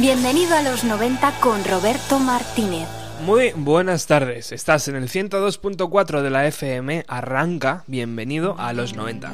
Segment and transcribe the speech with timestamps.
[0.00, 2.88] Bienvenido a los 90 con Roberto Martínez.
[3.26, 9.30] Muy buenas tardes, estás en el 102.4 de la FM, arranca, bienvenido a los 90.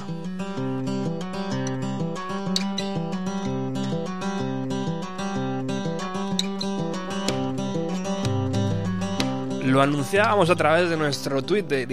[9.63, 11.89] Lo anunciábamos a través de nuestro Twitter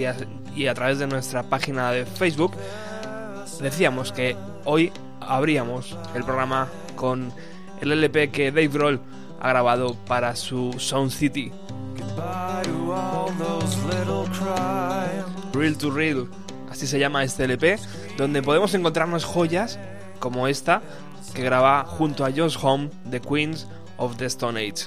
[0.56, 2.56] y a través de nuestra página de Facebook.
[3.60, 7.32] Decíamos que hoy abríamos el programa con
[7.84, 9.00] el LP que Dave Grohl
[9.40, 11.52] ha grabado para su Sound City.
[15.52, 16.28] Real to Real,
[16.70, 17.78] así se llama este LP,
[18.16, 19.78] donde podemos encontrarnos joyas
[20.18, 20.82] como esta
[21.34, 23.66] que graba junto a Josh Home, The Queens
[23.98, 24.86] of the Stone Age.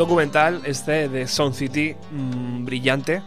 [0.00, 3.22] Documental este de Sound City mm, brillante.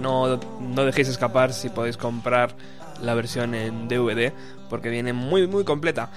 [0.00, 2.56] No, no dejéis escapar si podéis comprar
[3.02, 4.32] la versión en DVD
[4.70, 6.08] porque viene muy muy completa.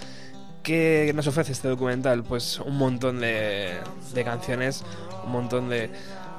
[0.64, 2.24] ¿Qué nos ofrece este documental?
[2.24, 3.74] Pues un montón de,
[4.14, 4.86] de canciones,
[5.26, 5.90] un montón de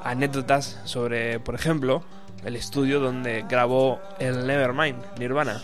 [0.03, 2.03] anécdotas sobre, por ejemplo,
[2.43, 5.61] el estudio donde grabó el Nevermind, Nirvana.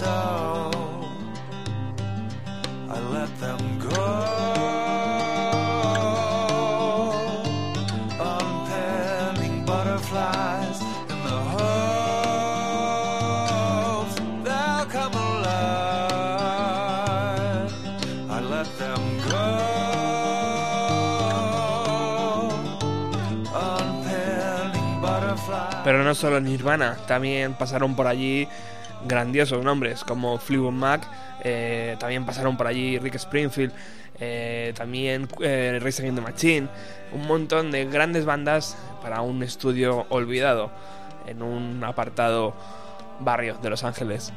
[0.00, 0.70] So
[2.88, 4.40] I let them go.
[25.82, 28.46] Pero no solo Nirvana, también pasaron por allí
[29.06, 31.06] grandiosos nombres como Fleetwood Mac,
[31.42, 33.72] eh, también pasaron por allí Rick Springfield,
[34.18, 36.68] eh, también eh, Race Against the Machine,
[37.12, 40.70] un montón de grandes bandas para un estudio olvidado
[41.26, 42.54] en un apartado
[43.20, 44.32] barrio de Los Ángeles.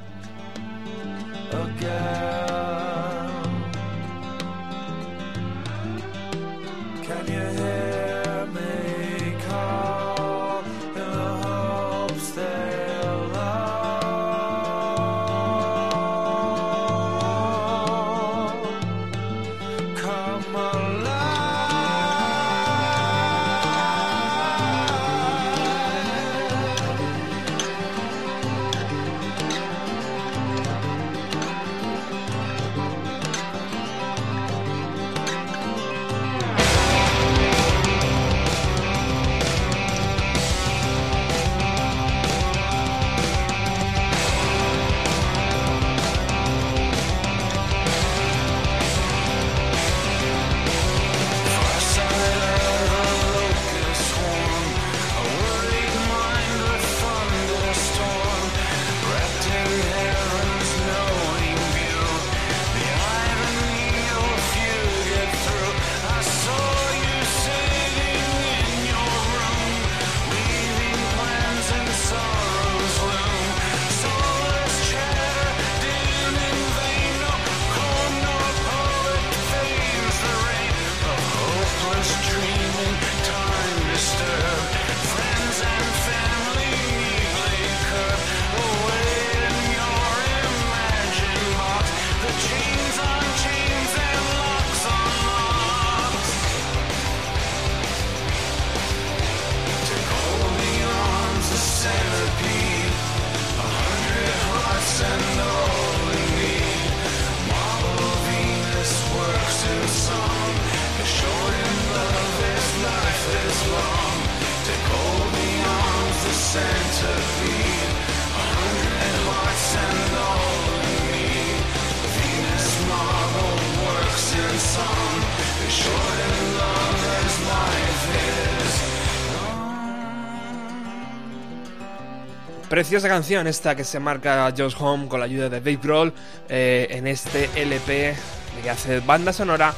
[132.74, 136.12] Preciosa canción esta que se marca Josh Home con la ayuda de Dave Grohl
[136.50, 138.16] eh, en este LP
[138.64, 139.76] que hace banda sonora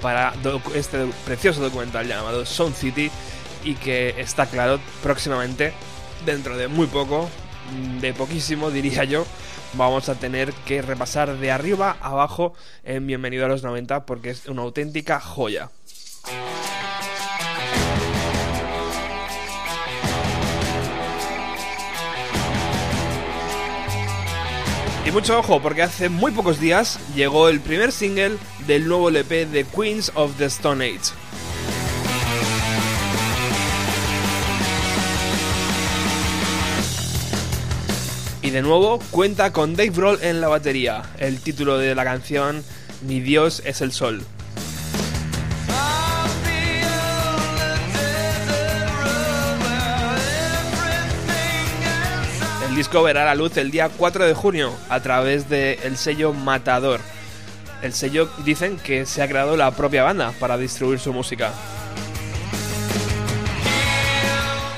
[0.00, 0.32] para
[0.74, 3.10] este precioso documental llamado Sound City
[3.62, 5.74] y que está claro próximamente,
[6.24, 7.28] dentro de muy poco,
[8.00, 9.26] de poquísimo diría yo,
[9.74, 12.54] vamos a tener que repasar de arriba a abajo
[12.84, 15.68] en Bienvenido a los 90 porque es una auténtica joya.
[25.10, 28.36] Y mucho ojo, porque hace muy pocos días llegó el primer single
[28.68, 31.12] del nuevo LP de Queens of the Stone Age.
[38.42, 41.02] Y de nuevo cuenta con Dave Grohl en la batería.
[41.18, 42.62] El título de la canción
[43.04, 44.24] Mi Dios es el Sol.
[52.80, 56.98] Disco verá la luz el día 4 de junio a través del sello Matador.
[57.82, 61.52] El sello dicen que se ha creado la propia banda para distribuir su música.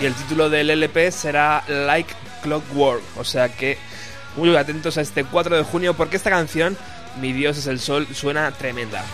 [0.01, 2.13] Y el título del LP será Like
[2.43, 3.79] Clockwork, o sea que
[4.37, 6.77] muy atentos a este 4 de junio porque esta canción,
[7.21, 9.05] Mi Dios es el Sol, suena tremenda.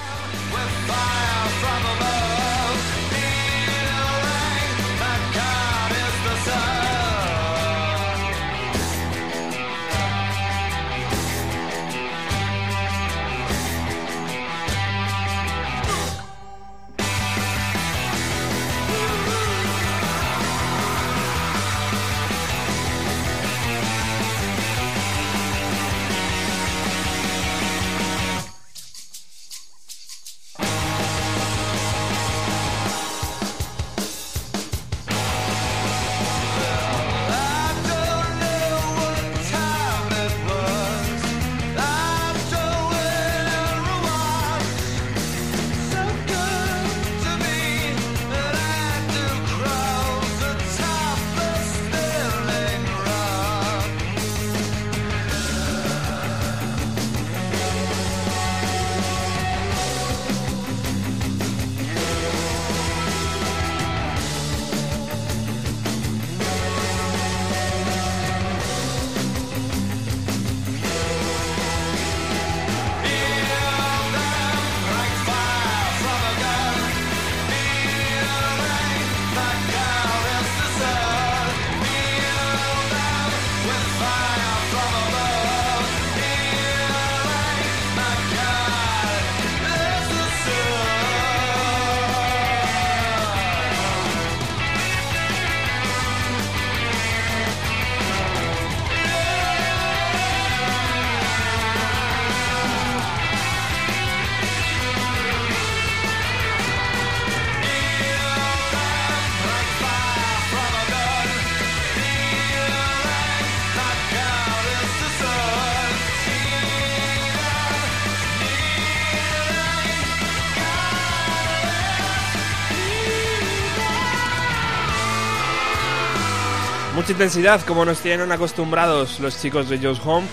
[127.11, 130.27] Intensidad como nos tienen acostumbrados los chicos de Joe's Home.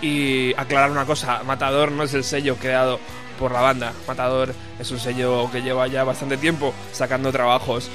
[0.00, 3.00] Y aclarar una cosa, Matador no es el sello creado
[3.38, 3.92] por la banda.
[4.06, 7.90] Matador es un sello que lleva ya bastante tiempo sacando trabajos.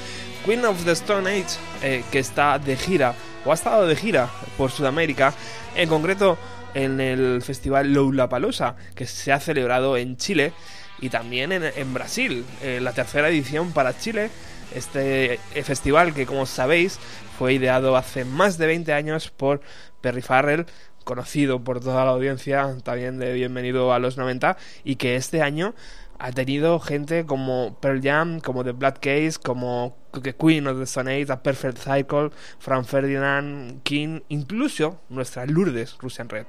[0.45, 4.29] Queen of the Stone Age, eh, que está de gira, o ha estado de gira
[4.57, 5.33] por Sudamérica,
[5.75, 6.37] en concreto
[6.73, 10.53] en el festival Lollapalooza, que se ha celebrado en Chile
[10.99, 14.29] y también en, Brasil, eh, la tercera edición para Chile.
[14.75, 16.99] Este eh, festival que, como sabéis,
[17.37, 19.61] fue ideado hace más de 20 años por
[20.01, 20.65] Perry Farrell,
[21.03, 25.73] conocido por toda la audiencia también de Bienvenido a los 90, y que este año
[26.19, 29.97] ha tenido gente como Pearl Jam, como The Black Case, como
[30.39, 36.29] Queen of the Stone Age, A Perfect Cycle, Frank Ferdinand, King, incluso nuestra Lourdes Russian
[36.29, 36.45] Red.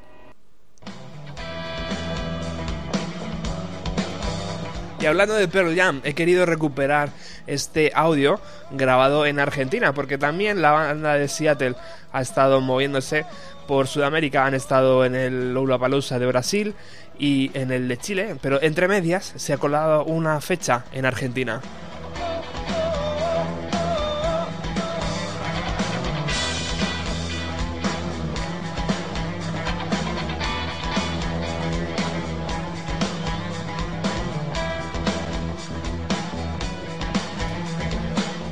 [5.05, 7.11] Y hablando de Pearl Jam, he querido recuperar
[7.47, 11.75] este audio grabado en Argentina, porque también la banda de Seattle
[12.11, 13.27] ha estado moviéndose
[13.69, 16.75] por Sudamérica, han estado en el Lollapalooza de Brasil
[17.19, 21.61] y en el de Chile, pero entre medias se ha colado una fecha en Argentina.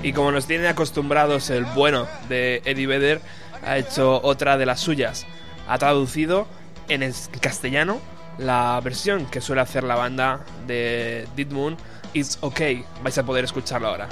[0.02, 3.20] Y como nos tiene acostumbrados el bueno de Eddie Vedder,
[3.64, 5.26] ha hecho otra de las suyas.
[5.68, 6.48] Ha traducido
[6.88, 8.00] en el castellano
[8.38, 11.76] la versión que suele hacer la banda de Dead Moon,
[12.14, 12.84] It's Okay.
[13.02, 14.08] Vais a poder escucharlo ahora.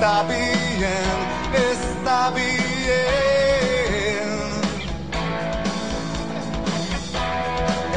[0.00, 0.88] está bien,
[1.52, 2.50] está bien.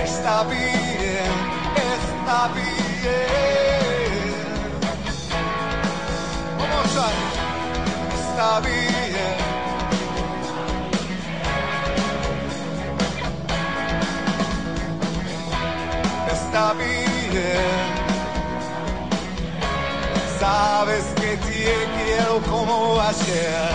[0.03, 1.31] Está bien,
[1.93, 3.03] está bien.
[6.59, 7.07] Vamos a
[8.19, 9.37] está bien.
[16.33, 18.03] Está bien.
[20.37, 23.69] Sabes que bien quiero como ayer.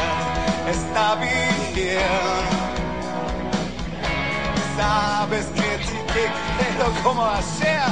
[0.71, 2.43] Está bien.
[4.77, 6.25] Sabes que te
[6.57, 7.91] quiero como ayer.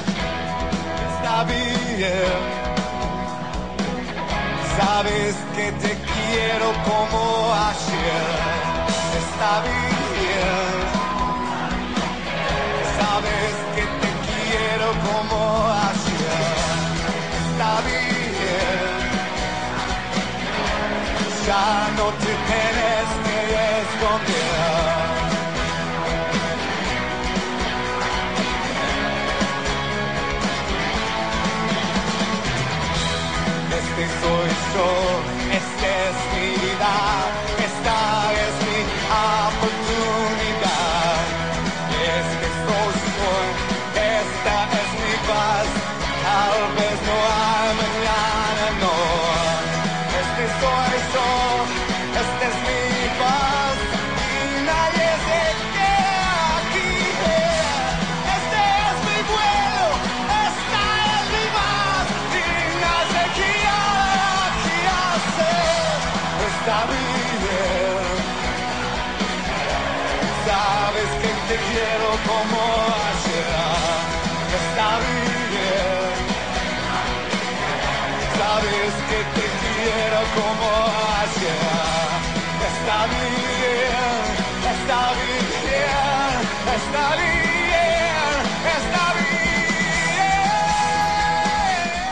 [1.09, 2.41] Está bien.
[4.79, 7.21] Sabes que te quiero como
[7.71, 8.29] ayer.
[9.23, 10.77] Está bien.
[12.99, 15.39] Sabes que te quiero como
[15.73, 15.96] ayer.
[21.47, 23.39] ya no te tienes que
[23.83, 24.47] esconder.
[33.79, 35.36] Este soy yo.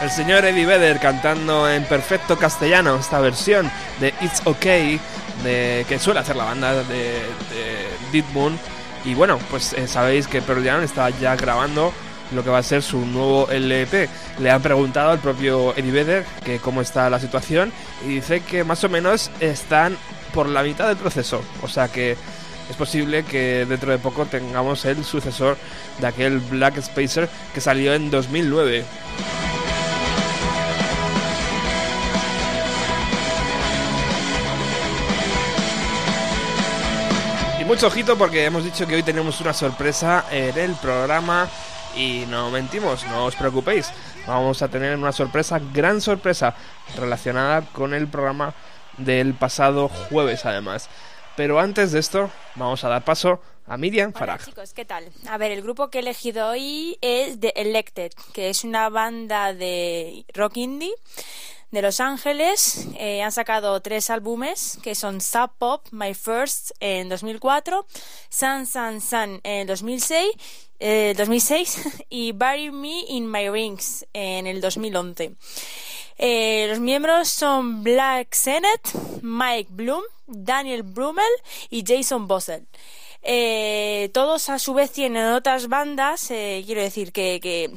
[0.02, 5.00] El señor Eddie Vedder cantando en perfecto castellano esta versión de It's Okay
[5.42, 8.59] de, que suele hacer la banda de, de Dead Moon.
[9.04, 11.92] Y bueno, pues eh, sabéis que Pearl Jam está ya grabando
[12.33, 14.09] lo que va a ser su nuevo LP.
[14.38, 17.73] Le han preguntado al propio Eddie Vedder que cómo está la situación
[18.04, 19.97] y dice que más o menos están
[20.33, 21.43] por la mitad del proceso.
[21.62, 22.16] O sea que
[22.71, 25.57] es posible que dentro de poco tengamos el sucesor
[26.00, 28.85] de aquel Black Spacer que salió en 2009.
[37.64, 41.49] mucho ojito porque hemos dicho que hoy tenemos una sorpresa en el programa
[41.97, 43.91] y no mentimos, no os preocupéis.
[44.27, 46.55] Vamos a tener una sorpresa, gran sorpresa,
[46.97, 48.55] relacionada con el programa
[48.99, 50.89] del pasado jueves además.
[51.37, 54.41] Pero antes de esto, vamos a dar paso a Miriam Farag.
[54.41, 55.11] Hola chicos, ¿qué tal?
[55.29, 59.53] A ver, el grupo que he elegido hoy es The Elected, que es una banda
[59.53, 60.95] de rock indie
[61.75, 62.87] de Los Ángeles.
[62.99, 67.85] Eh, han sacado tres álbumes que son Sub Pop, My First en 2004,
[68.31, 70.31] Sun Sun Sun en 2006,
[71.16, 75.35] 2006 eh, y Bury Me in My Rings en el 2011.
[76.16, 81.25] Eh, los miembros son Black Sennett, Mike Bloom, Daniel Brummel
[81.71, 82.66] y Jason Bossel.
[83.26, 87.71] Eh, todos a su vez tienen otras bandas, eh, quiero decir que,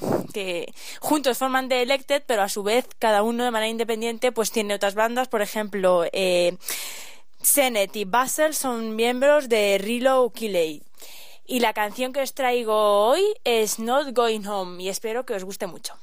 [1.00, 4.74] juntos forman The Elected, pero a su vez cada uno de manera independiente pues tiene
[4.74, 6.58] otras bandas, por ejemplo, eh,
[7.94, 10.84] y Basel son miembros de Rilo Killey.
[11.46, 15.46] Y la canción que os traigo hoy es Not Going Home y espero que os
[15.46, 15.94] guste mucho.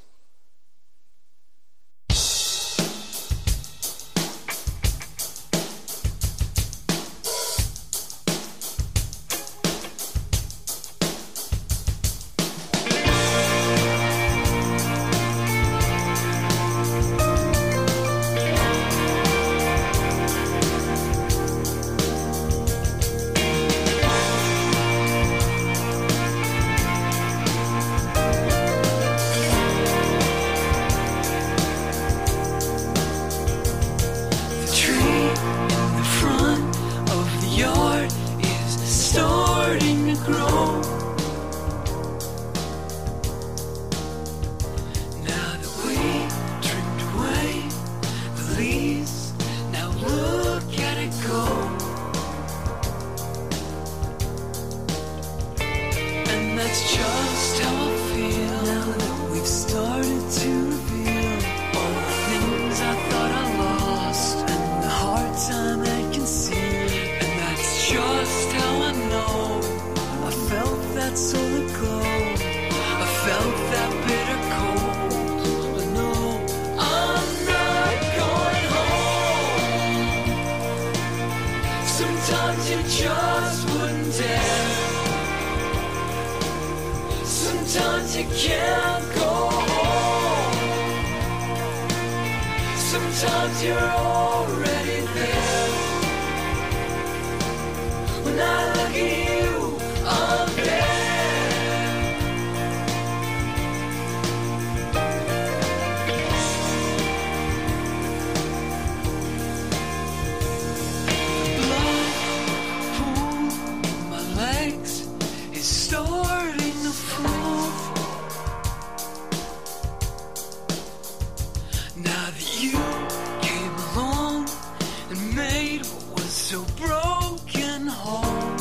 [126.77, 128.57] Broken whole.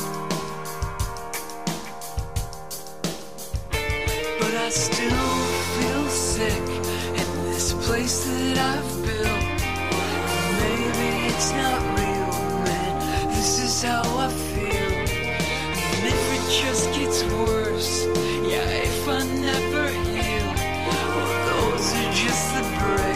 [4.39, 5.35] But I still
[5.75, 6.67] feel sick
[7.21, 9.43] in this place that I've built.
[10.63, 12.33] Maybe it's not real,
[12.65, 13.29] man.
[13.29, 14.93] This is how I feel.
[15.93, 18.05] And if it just gets worse,
[18.51, 20.47] yeah, if I never heal,
[20.87, 21.17] well,
[21.49, 23.12] those are just the breaks,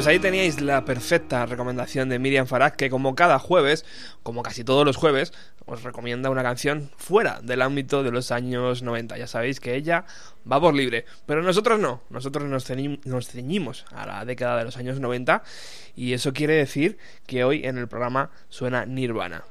[0.00, 3.84] Pues ahí teníais la perfecta recomendación de Miriam Farag, que como cada jueves,
[4.22, 5.34] como casi todos los jueves,
[5.66, 9.18] os recomienda una canción fuera del ámbito de los años 90.
[9.18, 10.06] Ya sabéis que ella
[10.50, 14.64] va por libre, pero nosotros no, nosotros nos, ceñi- nos ceñimos a la década de
[14.64, 15.42] los años 90
[15.94, 19.44] y eso quiere decir que hoy en el programa suena Nirvana.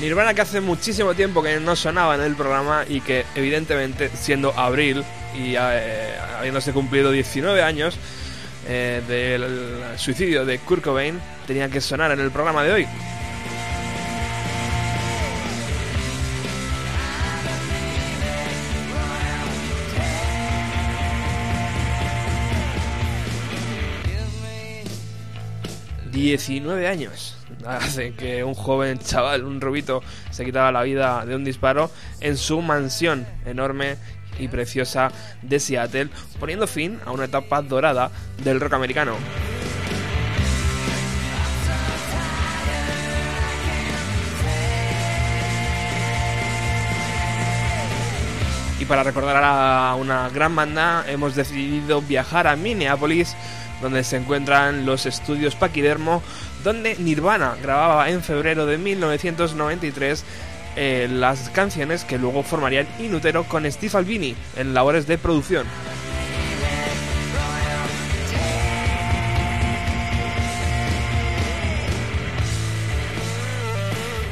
[0.00, 4.52] Nirvana que hace muchísimo tiempo que no sonaba en el programa y que evidentemente siendo
[4.58, 5.04] abril
[5.34, 7.96] y eh, habiéndose cumplido 19 años
[8.66, 12.86] eh, del suicidio de Kurt Cobain tenía que sonar en el programa de hoy.
[26.14, 27.43] ...19 años...
[27.66, 30.02] ...hace que un joven chaval, un rubito...
[30.30, 31.90] ...se quitaba la vida de un disparo...
[32.20, 33.96] ...en su mansión enorme
[34.38, 35.10] y preciosa
[35.42, 36.10] de Seattle...
[36.38, 38.10] ...poniendo fin a una etapa dorada
[38.42, 39.16] del rock americano.
[48.84, 53.34] Y para recordar a una gran banda, hemos decidido viajar a Minneapolis,
[53.80, 56.22] donde se encuentran los estudios Paquidermo,
[56.64, 60.24] donde Nirvana grababa en febrero de 1993
[60.76, 65.66] eh, las canciones que luego formarían Inutero con Steve Albini en labores de producción.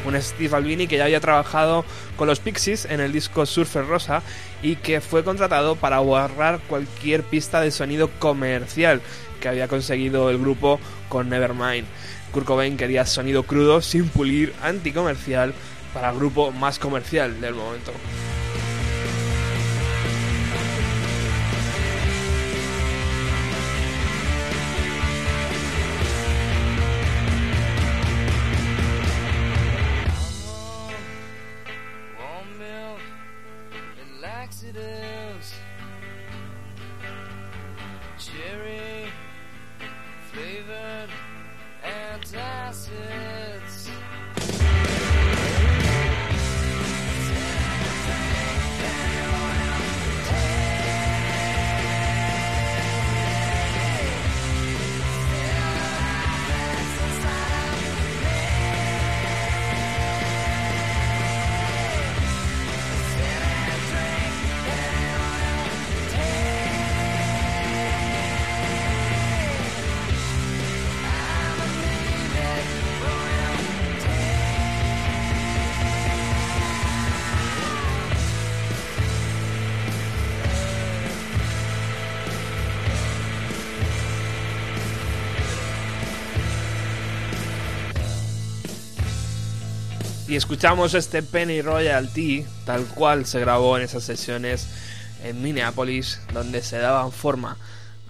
[0.04, 1.84] un Steve Albini que ya había trabajado
[2.16, 4.22] con los Pixies en el disco Surfer Rosa
[4.62, 9.00] y que fue contratado para borrar cualquier pista de sonido comercial
[9.40, 11.86] que había conseguido el grupo con Nevermind.
[12.32, 15.54] Kurt quería sonido crudo, sin pulir, anticomercial,
[15.94, 17.92] para el grupo más comercial del momento.
[90.32, 94.66] Y escuchamos este Penny Royalty, tal cual se grabó en esas sesiones
[95.22, 97.58] en Minneapolis, donde se daban forma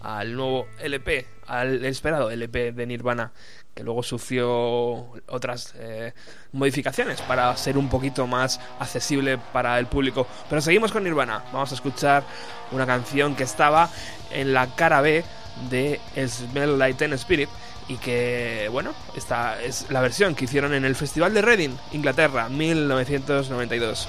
[0.01, 3.33] al nuevo LP, al esperado LP de Nirvana,
[3.75, 6.15] que luego sufrió otras eh,
[6.53, 10.29] modificaciones para ser un poquito más accesible para el público.
[10.49, 12.23] Pero seguimos con Nirvana, vamos a escuchar
[12.71, 13.91] una canción que estaba
[14.31, 15.25] en la cara B
[15.71, 17.49] de Smell Like Teen Spirit
[17.89, 22.49] y que, bueno, esta es la versión que hicieron en el Festival de Reading, Inglaterra,
[22.49, 24.09] 1992.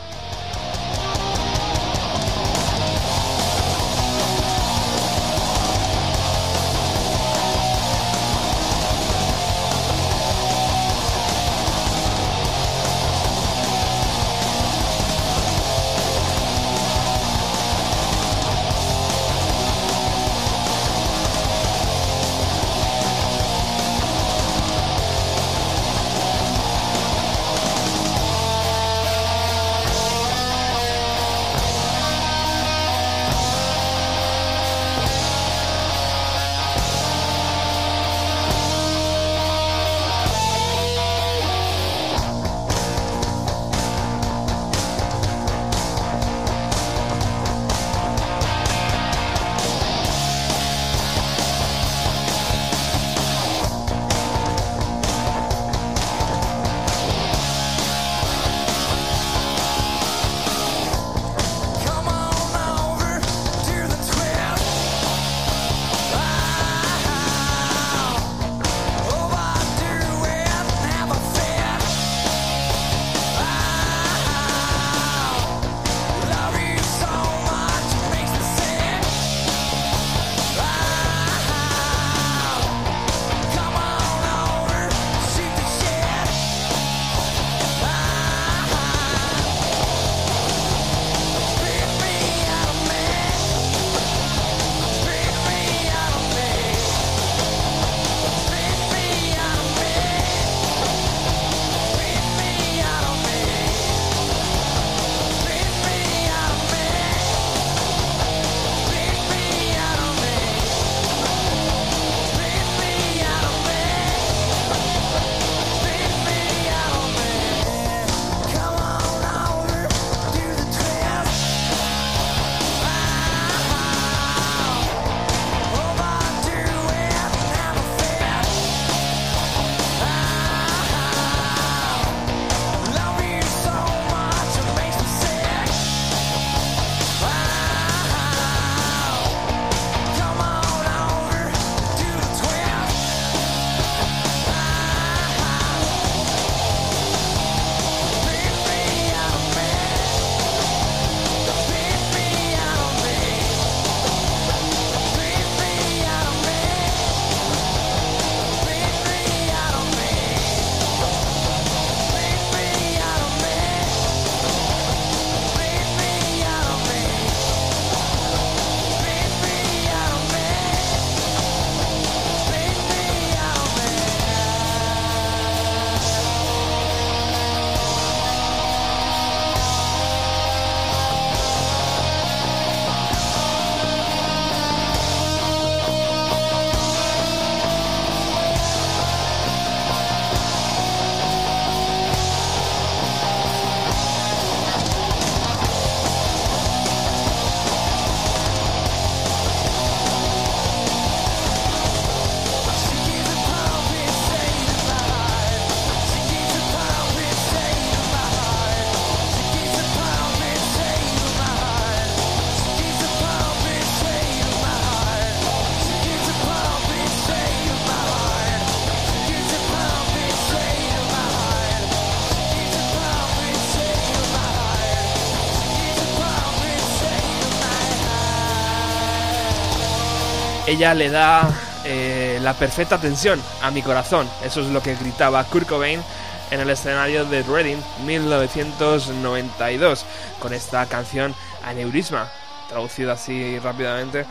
[230.73, 231.53] Ella le da
[231.85, 234.27] eh, la perfecta tensión a mi corazón.
[234.43, 236.01] Eso es lo que gritaba Kurt Cobain
[236.49, 240.03] en el escenario de Reading 1992
[240.39, 242.27] con esta canción Aneurisma,
[242.69, 244.25] traducida así rápidamente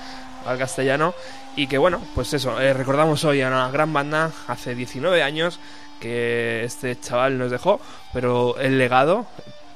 [0.44, 1.14] al castellano.
[1.54, 5.60] Y que bueno, pues eso, eh, recordamos hoy a una gran banda hace 19 años
[6.00, 7.80] que este chaval nos dejó,
[8.12, 9.26] pero el legado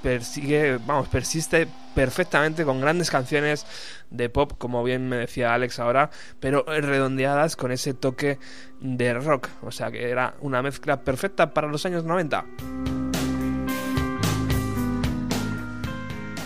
[0.02, 3.64] persigue, vamos, persiste perfectamente con grandes canciones
[4.11, 8.38] de pop, como bien me decía Alex ahora, pero redondeadas con ese toque
[8.80, 12.44] de rock, o sea que era una mezcla perfecta para los años 90.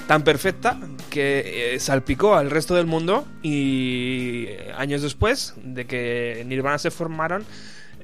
[0.06, 0.78] Tan perfecta
[1.10, 6.92] que eh, salpicó al resto del mundo y eh, años después de que Nirvana se
[6.92, 7.44] formaron,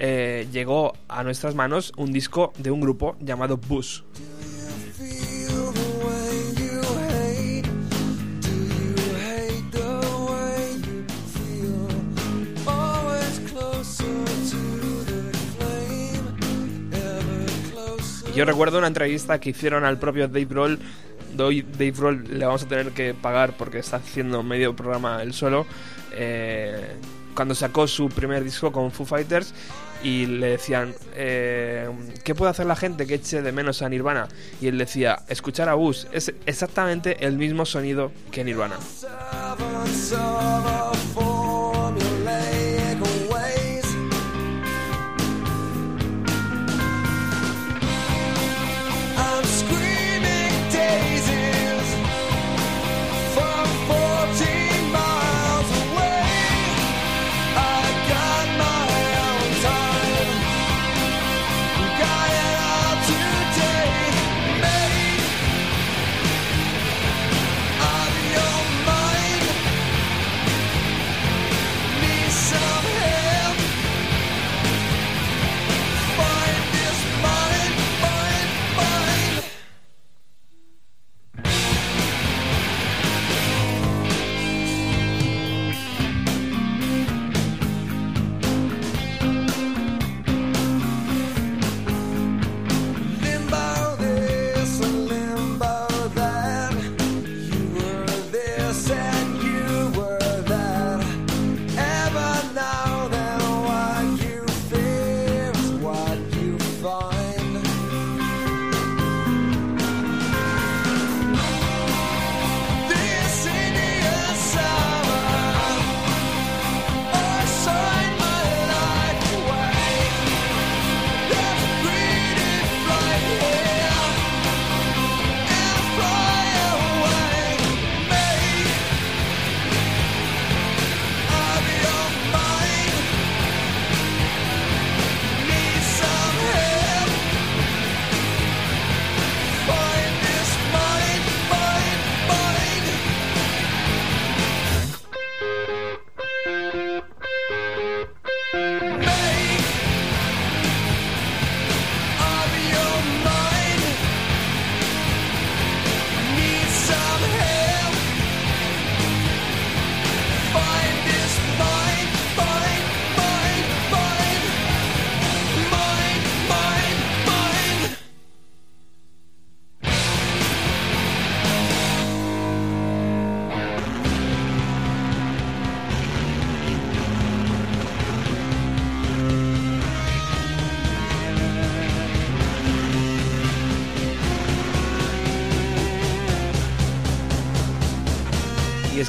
[0.00, 4.00] eh, llegó a nuestras manos un disco de un grupo llamado Bush.
[18.36, 20.78] Yo recuerdo una entrevista que hicieron al propio Dave.
[21.34, 25.32] Doy- Dave Grohl le vamos a tener que pagar porque está haciendo medio programa él
[25.32, 25.66] solo.
[26.12, 26.92] eh,
[27.34, 29.52] cuando sacó su primer disco con Foo Fighters
[30.02, 31.86] y le decían, eh,
[32.24, 34.26] ¿qué puede hacer la gente que eche de menos a Nirvana?
[34.58, 38.76] Y él decía, escuchar a Bush es exactamente el mismo sonido que Nirvana.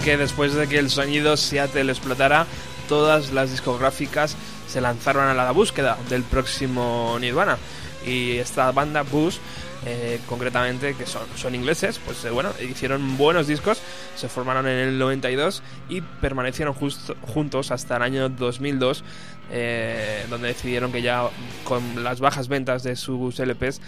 [0.07, 2.47] Que después de que el sonido Seattle explotara,
[2.87, 7.57] todas las discográficas se lanzaron a la búsqueda del próximo Nirvana.
[8.05, 9.35] Y esta banda, Bush,
[9.85, 13.81] eh, concretamente, que son, son ingleses, pues eh, bueno, hicieron buenos discos,
[14.17, 19.03] se formaron en el 92 y permanecieron justo- juntos hasta el año 2002,
[19.51, 21.29] eh, donde decidieron que ya
[21.63, 23.79] con las bajas ventas de sus LPs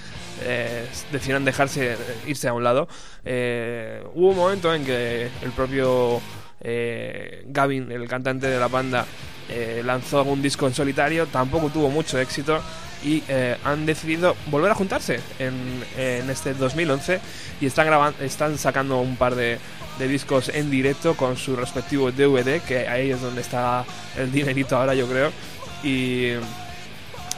[0.43, 2.87] eh, decidieron dejarse irse a un lado.
[3.25, 6.21] Eh, hubo un momento en que el propio
[6.61, 9.05] eh, Gavin, el cantante de la banda,
[9.49, 12.61] eh, lanzó un disco en solitario, tampoco tuvo mucho éxito
[13.03, 15.53] y eh, han decidido volver a juntarse en,
[15.97, 17.19] en este 2011
[17.61, 19.57] y están grabando, están sacando un par de,
[19.99, 23.85] de discos en directo con su respectivo DVD, que ahí es donde está
[24.17, 25.31] el dinerito ahora, yo creo.
[25.83, 26.31] Y,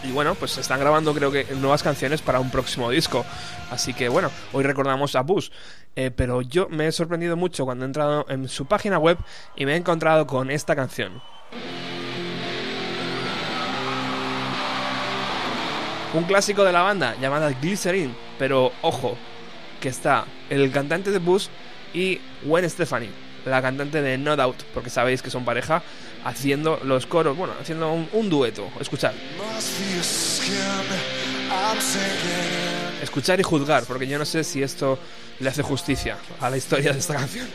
[0.03, 3.25] y bueno, pues están grabando creo que nuevas canciones para un próximo disco.
[3.71, 5.49] Así que bueno, hoy recordamos a Bush.
[5.95, 9.17] Eh, pero yo me he sorprendido mucho cuando he entrado en su página web
[9.55, 11.21] y me he encontrado con esta canción.
[16.13, 19.17] Un clásico de la banda llamada Glycerin, pero ojo,
[19.79, 21.47] que está el cantante de Bush
[21.93, 23.09] y Gwen Stefani,
[23.45, 25.81] la cantante de No Doubt, porque sabéis que son pareja,
[26.23, 28.69] haciendo los coros, bueno, haciendo un, dueto.
[28.79, 29.13] Escuchad.
[33.01, 34.99] Escuchar y juzgar, porque yo no sé si esto
[35.39, 37.47] le hace justicia a la historia de esta canción.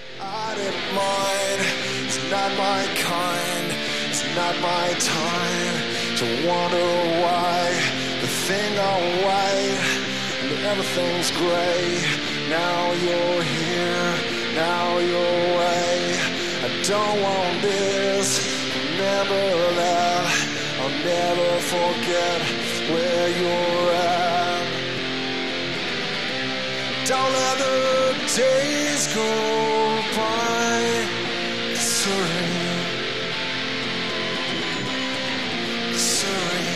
[12.48, 14.15] Now you're here.
[14.56, 16.16] Now you're away.
[16.64, 18.28] I don't want this.
[18.74, 20.24] Remember that.
[20.80, 22.40] I'll never forget
[22.90, 24.64] where you're at.
[27.06, 29.32] Don't let the days go
[30.16, 30.80] by.
[31.74, 32.96] Serene.
[35.94, 36.75] Serene.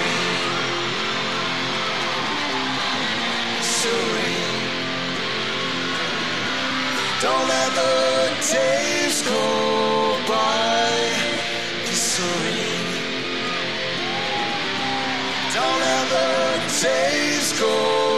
[7.21, 10.71] Don't let the days go by.
[15.53, 18.10] Don't let the days go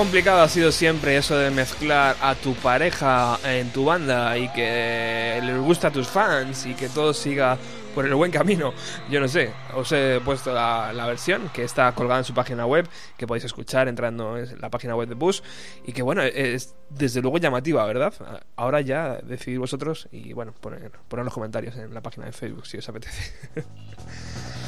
[0.00, 5.38] complicado ha sido siempre eso de mezclar a tu pareja en tu banda y que
[5.44, 7.58] les gusta a tus fans y que todo siga
[7.94, 8.72] por el buen camino.
[9.10, 12.64] Yo no sé, os he puesto la, la versión que está colgada en su página
[12.64, 12.88] web,
[13.18, 15.42] que podéis escuchar entrando en la página web de Bush
[15.84, 18.14] y que bueno, es desde luego llamativa, ¿verdad?
[18.56, 22.66] Ahora ya decidid vosotros y bueno, poner, poner los comentarios en la página de Facebook
[22.66, 23.34] si os apetece.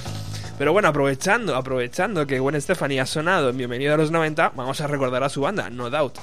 [0.59, 4.80] Pero bueno, aprovechando, aprovechando que Gwen Stefani ha sonado en Bienvenido a los 90, vamos
[4.80, 6.18] a recordar a su banda, No Doubt.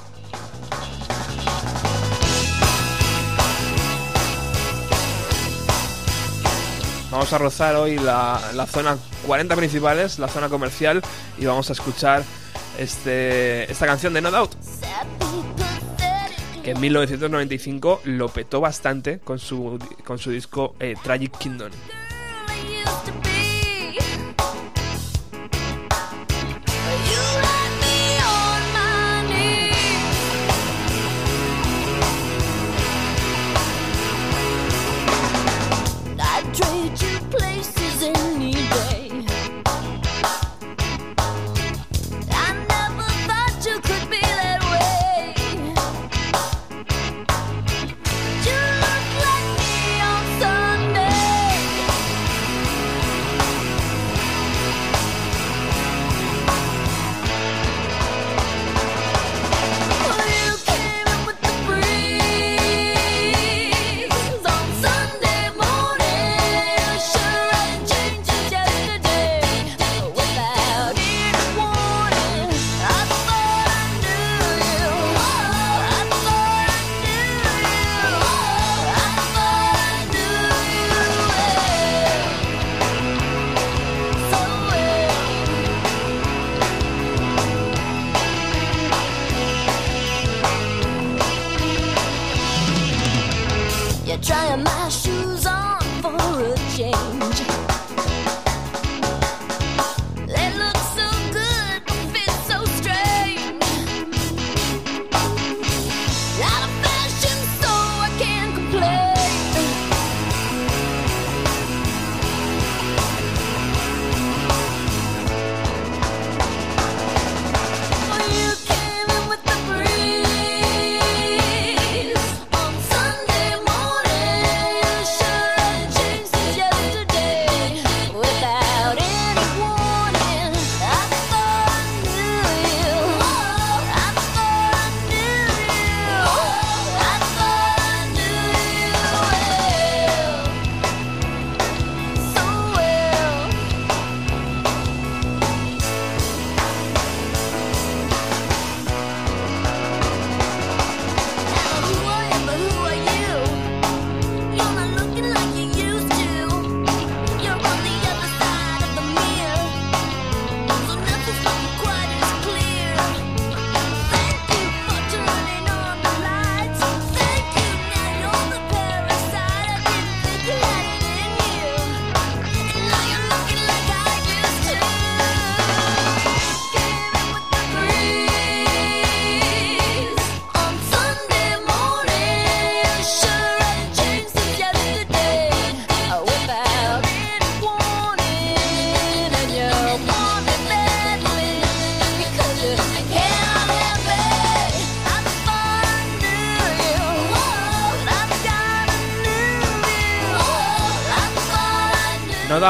[7.10, 11.02] Vamos a rozar hoy la, la zona 40 principales, la zona comercial,
[11.38, 12.22] y vamos a escuchar
[12.78, 14.52] este, esta canción de No Doubt,
[16.62, 21.72] que en 1995 lo petó bastante con su, con su disco eh, Tragic Kingdom.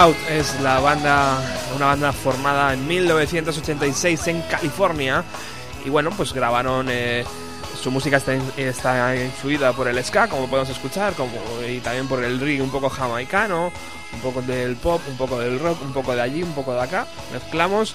[0.01, 1.38] Doubt es la banda,
[1.76, 5.22] una banda formada en 1986 en California.
[5.84, 7.22] Y bueno, pues grabaron eh,
[7.78, 11.32] su música está, está influida por el ska, como podemos escuchar, como
[11.68, 13.70] y también por el reggae un poco jamaicano,
[14.14, 16.80] un poco del pop, un poco del rock, un poco de allí, un poco de
[16.80, 17.94] acá, mezclamos.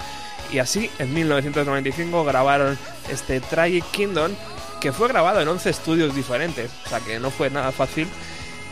[0.53, 2.78] Y así en 1995 grabaron
[3.10, 4.32] este Tragic Kingdom
[4.80, 8.08] que fue grabado en 11 estudios diferentes, o sea que no fue nada fácil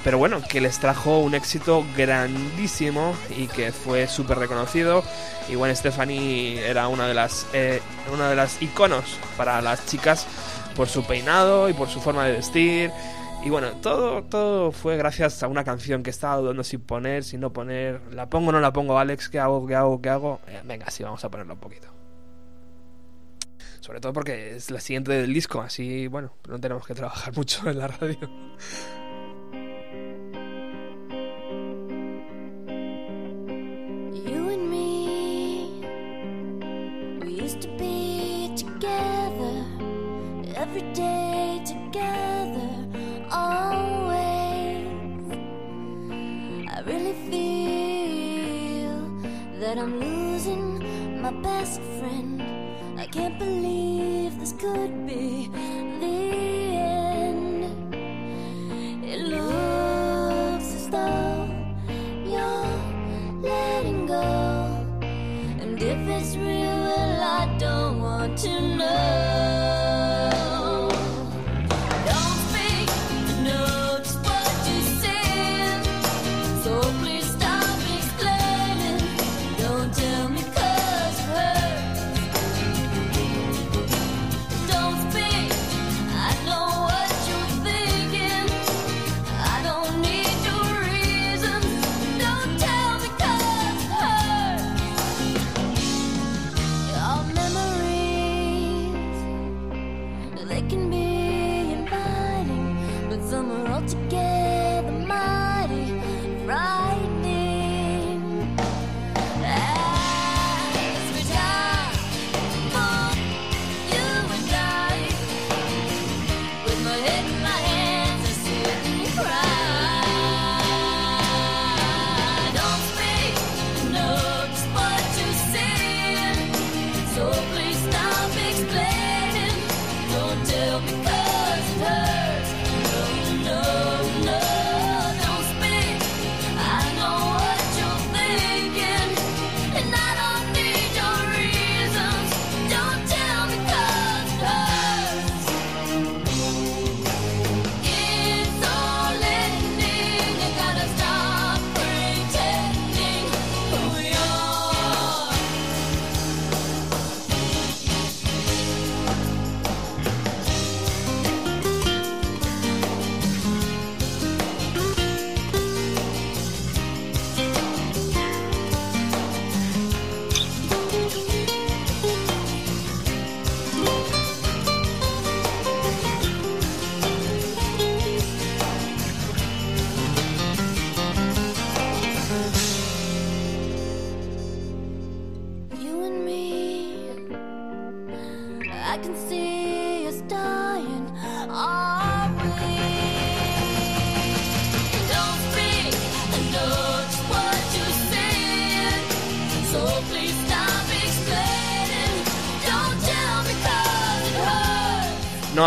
[0.03, 5.03] pero bueno, que les trajo un éxito grandísimo y que fue súper reconocido.
[5.49, 7.81] Y Gwen Stefani era una de las eh,
[8.11, 10.27] una de las iconos para las chicas
[10.75, 12.91] por su peinado y por su forma de vestir.
[13.45, 17.37] Y bueno, todo, todo fue gracias a una canción que estaba dudando si poner, si
[17.37, 18.01] no poner.
[18.11, 19.29] ¿La pongo o no la pongo, Alex?
[19.29, 19.65] ¿Qué hago?
[19.67, 20.01] ¿Qué hago?
[20.01, 20.39] ¿Qué hago?
[20.47, 21.87] Eh, venga, sí, vamos a ponerla un poquito.
[23.81, 27.69] Sobre todo porque es la siguiente del disco, así, bueno, no tenemos que trabajar mucho
[27.69, 28.29] en la radio.
[37.53, 39.65] Used to be together
[40.55, 42.69] every day together,
[43.29, 44.87] always.
[46.71, 48.97] I really feel
[49.59, 52.41] that I'm losing my best friend.
[52.97, 55.51] I can't believe this could be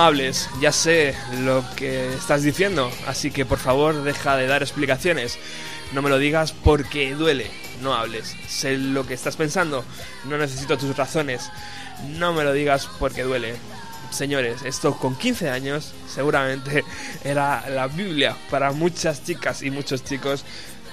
[0.06, 5.36] hables, ya sé lo que estás diciendo, así que por favor deja de dar explicaciones.
[5.92, 7.50] No me lo digas porque duele.
[7.82, 8.36] No hables.
[8.46, 9.84] Sé lo que estás pensando.
[10.24, 11.50] No necesito tus razones.
[12.08, 13.56] No me lo digas porque duele.
[14.10, 16.84] Señores, esto con 15 años seguramente
[17.24, 20.44] era la Biblia para muchas chicas y muchos chicos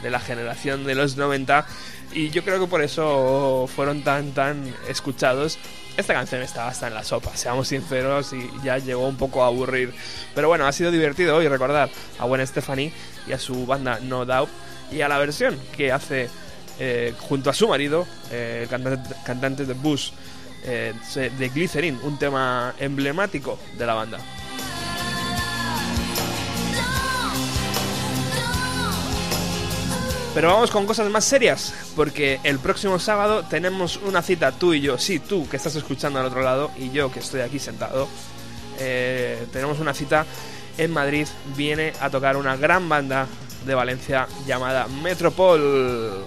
[0.04, 1.66] de la generación de los 90
[2.14, 5.58] y yo creo que por eso fueron tan tan escuchados.
[5.97, 9.47] Esta canción estaba hasta en la sopa, seamos sinceros, y ya llegó un poco a
[9.47, 9.93] aburrir.
[10.34, 12.91] Pero bueno, ha sido divertido hoy recordar a Gwen Stefani
[13.28, 14.49] y a su banda No Doubt
[14.91, 16.30] y a la versión que hace
[16.80, 20.12] eh, junto a su marido, eh, el cantante, cantante de Bush,
[20.66, 24.18] eh, de Glycerin, un tema emblemático de la banda.
[30.34, 34.81] Pero vamos con cosas más serias, porque el próximo sábado tenemos una cita tú y
[34.81, 38.07] yo, sí, tú que estás escuchando al otro lado y yo que estoy aquí sentado,
[38.79, 40.25] eh, tenemos una cita
[40.79, 43.27] en Madrid, viene a tocar una gran banda
[43.63, 46.25] de Valencia llamada Metropol.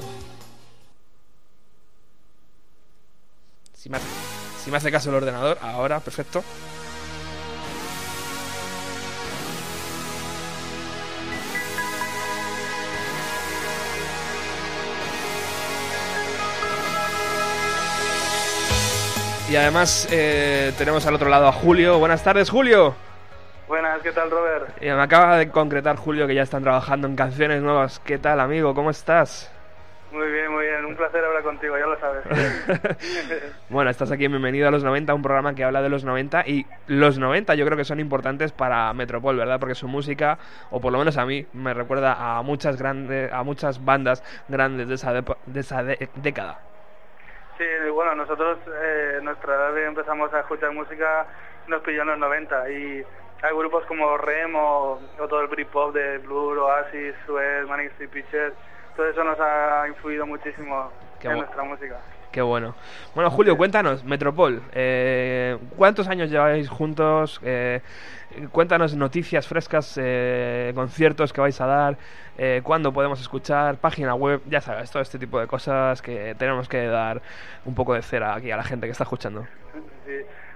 [3.74, 4.07] Si me hace,
[4.64, 6.44] si me hace caso el ordenador, ahora, perfecto.
[19.51, 21.99] Y además eh, tenemos al otro lado a Julio.
[21.99, 22.94] Buenas tardes, Julio.
[23.68, 24.68] Buenas, ¿qué tal, Robert?
[24.80, 28.01] Eh, me acaba de concretar Julio que ya están trabajando en canciones nuevas.
[28.01, 28.74] ¿Qué tal, amigo?
[28.74, 29.53] ¿Cómo estás?
[30.12, 30.84] Muy bien, muy bien.
[30.84, 32.24] Un placer hablar contigo, ya lo sabes.
[33.68, 36.44] Bueno, estás aquí en Bienvenido a los 90, un programa que habla de los 90
[36.47, 39.59] y los 90 yo creo que son importantes para Metropol, ¿verdad?
[39.61, 40.38] Porque su música,
[40.70, 44.88] o por lo menos a mí, me recuerda a muchas grandes, a muchas bandas grandes
[44.88, 46.61] de esa, depa- de esa de- década.
[47.59, 51.26] Sí, bueno, nosotros, eh, nuestra edad de empezamos a escuchar música
[51.68, 53.04] nos pilló en los 90 y
[53.42, 58.11] hay grupos como Rem o, o todo el Britpop de Blur, Oasis, Suez, Manic Street
[58.11, 58.54] Preachers,
[58.94, 61.98] todo eso nos ha influido muchísimo Qué en nuestra música.
[62.30, 62.74] Qué bueno.
[63.14, 67.40] Bueno, Julio, cuéntanos, Metropol, eh, ¿cuántos años lleváis juntos?
[67.42, 67.80] Eh,
[68.53, 71.97] cuéntanos noticias frescas, eh, conciertos que vais a dar,
[72.39, 76.68] eh, cuándo podemos escuchar, página web, ya sabes, todo este tipo de cosas que tenemos
[76.68, 77.22] que dar
[77.64, 79.47] un poco de cera aquí a la gente que está escuchando.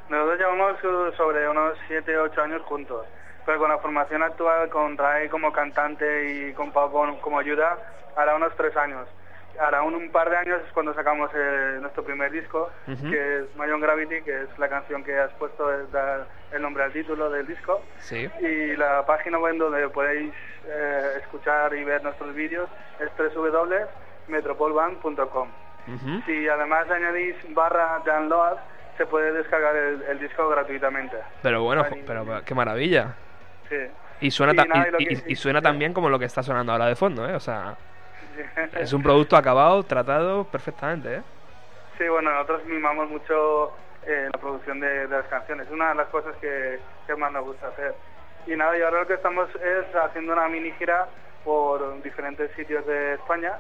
[0.08, 3.06] Nosotros llevamos uh, sobre unos 7, 8 años juntos,
[3.46, 7.78] pero con la formación actual, con Ray como cantante y con Pau como ayuda,
[8.16, 9.06] hará unos 3 años.
[9.60, 13.44] Hará un, un par de años es cuando sacamos eh, nuestro primer disco, que es
[13.56, 17.28] My Own Gravity, que es la canción que has puesto, da el nombre al título
[17.30, 17.82] del disco.
[17.98, 18.28] Sí.
[18.40, 20.32] Y la página web donde podéis
[20.66, 22.68] eh, escuchar y ver nuestros vídeos
[23.00, 23.10] es
[24.28, 25.48] www.metropolband.com.
[25.88, 26.22] Ujú.
[26.26, 28.58] Si además añadís barra download,
[28.96, 31.16] se puede descargar el, el disco gratuitamente.
[31.42, 33.14] Pero bueno, pero qué maravilla.
[33.68, 33.76] Sí.
[34.22, 36.18] Y suena, Sí, nada, y, y lo y- que- y suena tan bien como lo
[36.18, 37.34] que está sonando ahora de fondo, ¿eh?
[37.34, 37.74] O sea,
[38.36, 38.42] Sí.
[38.80, 41.22] es un producto acabado, tratado perfectamente, ¿eh?
[41.98, 43.72] Sí, bueno, nosotros mimamos mucho
[44.06, 45.66] eh, la producción de, de las canciones.
[45.66, 47.94] Es una de las cosas que, que más nos gusta hacer.
[48.46, 51.06] Y nada, y ahora lo que estamos es haciendo una mini gira
[51.44, 53.58] por diferentes sitios de España,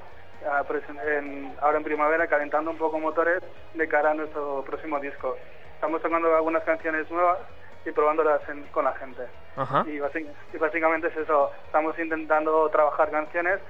[0.50, 0.64] ah,
[1.06, 3.42] en- ahora en primavera, calentando un poco motores
[3.74, 5.36] de cara a nuestro próximo disco.
[5.74, 7.38] Estamos tocando algunas canciones nuevas
[7.84, 9.22] y probándolas en- con la gente.
[9.56, 9.84] Ajá.
[9.86, 9.98] Y
[10.58, 13.60] básicamente es eso, estamos intentando trabajar canciones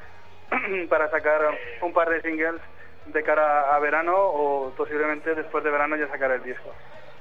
[0.88, 1.40] para sacar
[1.80, 2.60] un par de singles
[3.06, 6.72] de cara a verano o posiblemente después de verano ya sacar el disco.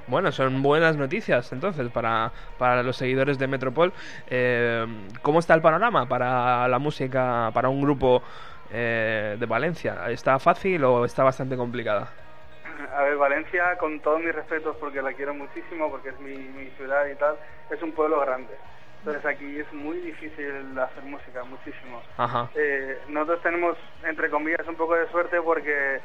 [0.08, 3.94] Bueno, son buenas noticias entonces para, para los seguidores de Metropol.
[4.28, 4.86] Eh,
[5.22, 8.24] ¿Cómo está el panorama para la música, para un grupo
[8.72, 10.10] eh, de Valencia?
[10.10, 12.10] ¿Está fácil o está bastante complicada?
[12.96, 16.70] A ver, Valencia, con todos mis respetos, porque la quiero muchísimo, porque es mi, mi
[16.72, 17.36] ciudad y tal,
[17.70, 18.56] es un pueblo grande.
[19.00, 22.02] Entonces aquí es muy difícil hacer música, muchísimo.
[22.18, 22.50] Ajá.
[22.56, 26.02] Eh, nosotros tenemos, entre comillas, un poco de suerte porque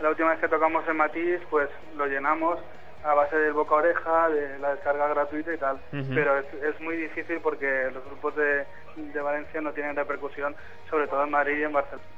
[0.00, 2.58] la última vez que tocamos en Matiz, pues lo llenamos
[3.04, 5.78] a base del boca a oreja, de la descarga gratuita y tal.
[5.90, 10.56] Pero es, es muy difícil porque los grupos de, de Valencia no tienen repercusión,
[10.88, 12.08] sobre todo en Madrid y en Barcelona.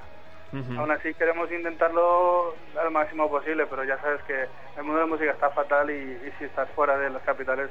[0.53, 0.81] Ujú.
[0.81, 5.07] Aún así queremos intentarlo al máximo posible, pero ya sabes que el mundo de la
[5.07, 7.71] música está fatal y, y si estás fuera de las capitales,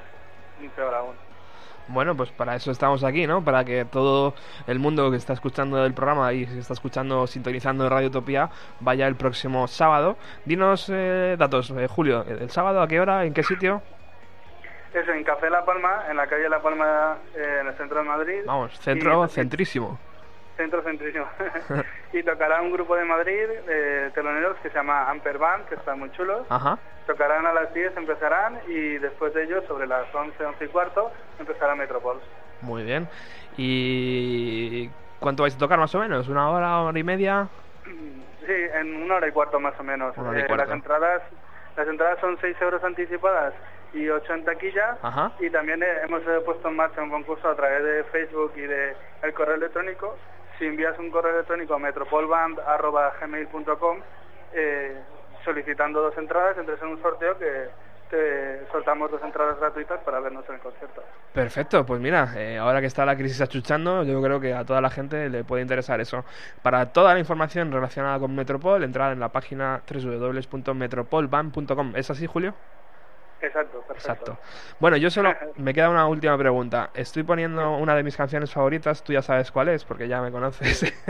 [0.76, 1.29] peor aún.
[1.90, 3.44] Bueno, pues para eso estamos aquí, ¿no?
[3.44, 4.34] Para que todo
[4.68, 9.08] el mundo que está escuchando el programa y se está escuchando, sintonizando Radio Utopía, vaya
[9.08, 10.16] el próximo sábado.
[10.46, 12.24] Dinos eh, datos, eh, Julio.
[12.28, 13.26] ¿El sábado a qué hora?
[13.26, 13.82] ¿En qué sitio?
[14.94, 18.04] es en Café La Palma, en la calle La Palma, eh, en el centro de
[18.06, 18.40] Madrid.
[18.46, 20.00] Vamos, centro Y- centrísimo.
[20.60, 21.26] Centro centrísimo.
[22.12, 26.00] y tocará un grupo de Madrid, de teloneros, que se llama Amper Band, que están
[26.00, 26.46] muy chulos.
[26.50, 26.78] Ajá.
[27.08, 31.12] Tocarán a las 10, empezarán, y después de ellos, sobre las 11, 11 y cuarto,
[31.40, 32.20] empezará Metropol.
[32.60, 33.08] Muy bien.
[33.56, 34.90] ¿Y
[35.22, 36.28] cuánto vais a tocar más o menos?
[36.28, 37.48] ¿Una hora, hora y media?
[38.50, 40.18] Sí, en una hora y cuarto más o menos.
[40.18, 41.22] Eh, las entradas
[41.78, 43.54] las entradas son 6 euros anticipadas
[43.94, 44.98] y 8 en taquilla.
[45.04, 45.32] Ajá.
[45.40, 48.62] Y también eh, hemos eh, puesto en marcha un concurso a través de Facebook y
[48.62, 50.18] de el correo electrónico.
[50.60, 53.98] Si envías un correo electrónico a metropolband.gmail.com
[54.54, 55.02] eh,
[55.46, 57.70] solicitando dos entradas, entres en un sorteo que
[58.10, 61.04] te soltamos dos entradas gratuitas para vernos en el concierto.
[61.34, 64.82] Perfecto, pues mira, eh, ahora que está la crisis achuchando, yo creo que a toda
[64.82, 66.26] la gente le puede interesar eso.
[66.62, 71.96] Para toda la información relacionada con Metropol, entrar en la página www.metropolban.com.
[71.96, 72.56] ¿Es así, Julio?
[73.42, 73.94] Exacto, perfecto.
[73.94, 74.38] Exacto.
[74.80, 76.90] Bueno, yo solo me queda una última pregunta.
[76.94, 80.32] Estoy poniendo una de mis canciones favoritas, tú ya sabes cuál es, porque ya me
[80.32, 80.94] conoces.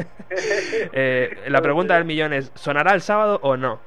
[0.92, 3.80] Eh, la pregunta del millón es, ¿sonará el sábado o no?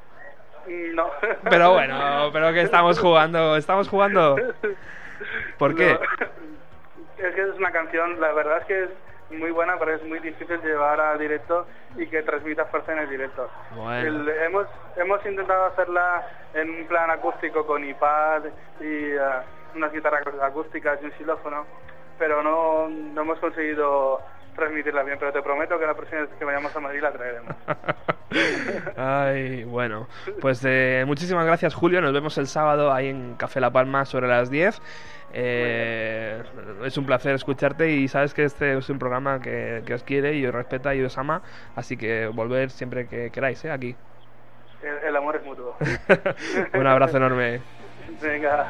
[0.67, 1.11] No.
[1.51, 4.37] Pero bueno, pero que estamos jugando, estamos jugando.
[5.59, 5.95] ¿Por qué?
[5.95, 7.27] No.
[7.27, 8.91] Es que es una canción, la verdad es que es
[9.33, 11.67] muy buena, pero es muy difícil llevar a directo
[11.97, 13.49] y que transmita fuerza en el directo.
[13.75, 13.99] Bueno.
[14.09, 14.67] El- hemos,
[14.97, 18.45] hemos intentado hacerla en un plan acústico con iPad
[18.81, 19.21] y eh,
[19.75, 21.67] unas guitarras acústicas y un xilófono,
[22.19, 24.21] pero no, no hemos conseguido
[24.55, 27.55] transmitirla bien, pero te prometo que la próxima vez que vayamos a Madrid la traeremos.
[28.97, 30.09] Ay, bueno.
[30.41, 32.01] Pues eh, muchísimas gracias, Julio.
[32.01, 34.81] Nos vemos el sábado ahí en Café La Palma sobre las 10.
[35.35, 36.43] Eh,
[36.85, 40.35] es un placer escucharte y sabes que este es un programa que, que os quiere
[40.35, 41.43] y os respeta y os ama.
[41.75, 43.71] Así que volver siempre que queráis, ¿eh?
[43.71, 43.97] Aquí.
[44.83, 45.77] El, el amor es mutuo.
[46.75, 47.61] un abrazo enorme.
[48.21, 48.69] Venga.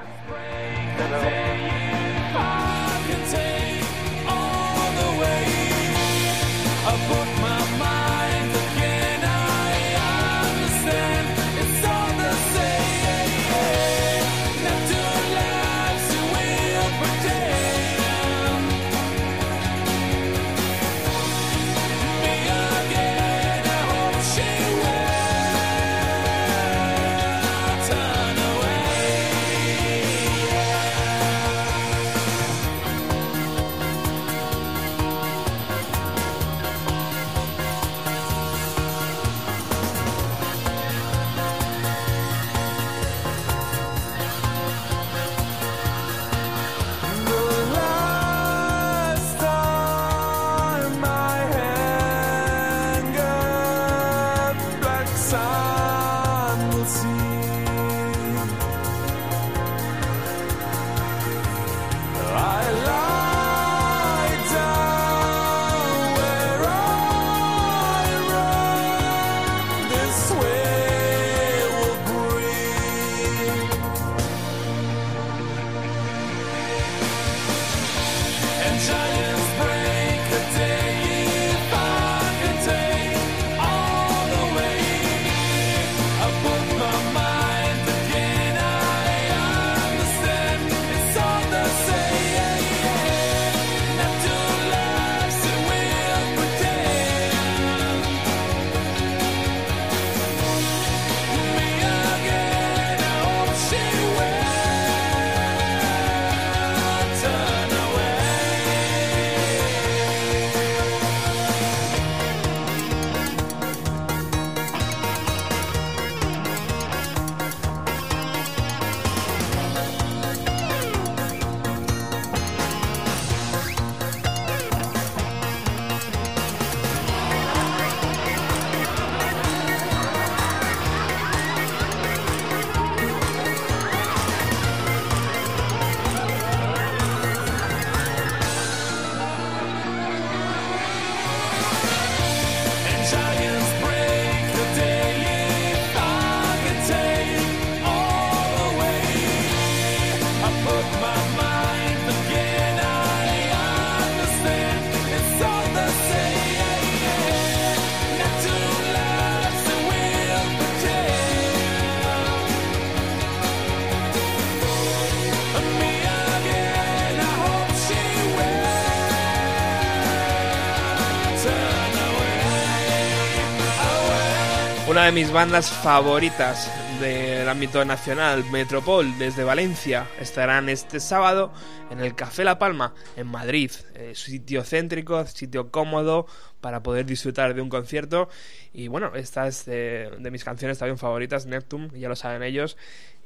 [175.02, 181.52] Una de mis bandas favoritas del ámbito nacional, Metropol, desde Valencia, estarán este sábado
[181.90, 183.72] en el Café La Palma, en Madrid.
[183.96, 186.28] Eh, sitio céntrico, sitio cómodo
[186.60, 188.28] para poder disfrutar de un concierto.
[188.72, 192.76] Y bueno, esta es de, de mis canciones también favoritas, Neptune, ya lo saben ellos.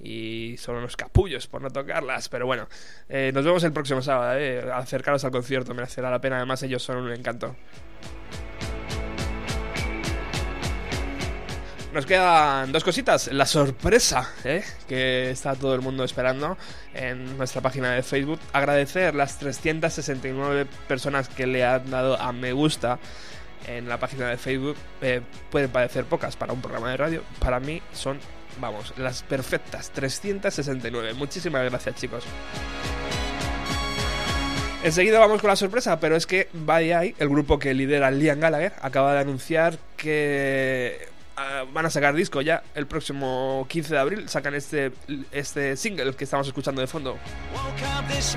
[0.00, 2.30] Y son unos capullos por no tocarlas.
[2.30, 2.68] Pero bueno,
[3.10, 4.38] eh, nos vemos el próximo sábado.
[4.38, 4.64] Eh.
[4.72, 6.38] Acercaros al concierto, merecerá la pena.
[6.38, 7.54] Además, ellos son un encanto.
[11.96, 13.32] Nos quedan dos cositas.
[13.32, 14.62] La sorpresa ¿eh?
[14.86, 16.58] que está todo el mundo esperando
[16.92, 18.38] en nuestra página de Facebook.
[18.52, 22.98] Agradecer las 369 personas que le han dado a me gusta
[23.66, 24.76] en la página de Facebook.
[25.00, 27.22] Eh, pueden parecer pocas para un programa de radio.
[27.38, 28.18] Para mí son,
[28.60, 29.90] vamos, las perfectas.
[29.92, 31.14] 369.
[31.14, 32.24] Muchísimas gracias chicos.
[34.82, 38.74] Enseguida vamos con la sorpresa, pero es que Buddy el grupo que lidera Liam Gallagher,
[38.82, 44.28] acaba de anunciar que ah, van a sacar disco ya el próximo 15 de abril.
[44.28, 44.92] Sacan este,
[45.32, 47.18] este single que estamos escuchando de fondo.
[47.52, 48.36] Woke up this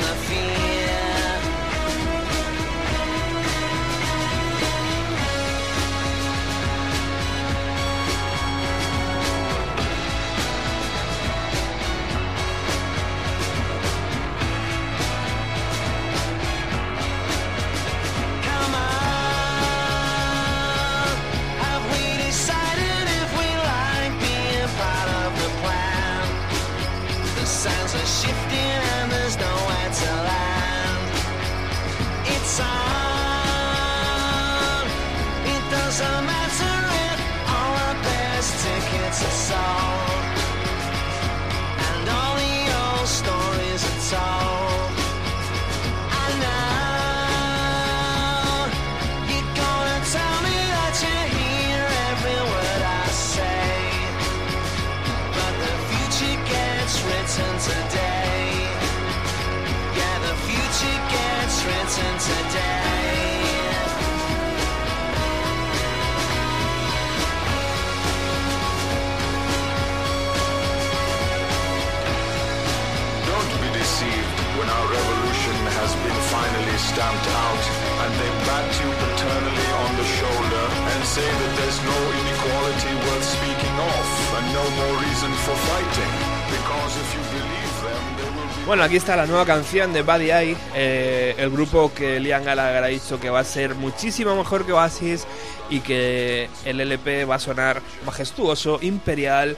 [76.93, 77.63] stamped out
[78.03, 83.27] and they bat you paternally on the shoulder and say that there's no inequality worth
[83.37, 86.13] speaking of and no more reason for fighting.
[86.51, 90.01] Because if you believe them, they will be Bueno, aquí está la nueva canción de
[90.01, 94.35] Buddy Eye, eh, el grupo que Liam Gallagher ha dicho que va a ser muchísimo
[94.35, 95.25] mejor que Oasis
[95.69, 99.57] y que el LP va a sonar majestuoso, imperial,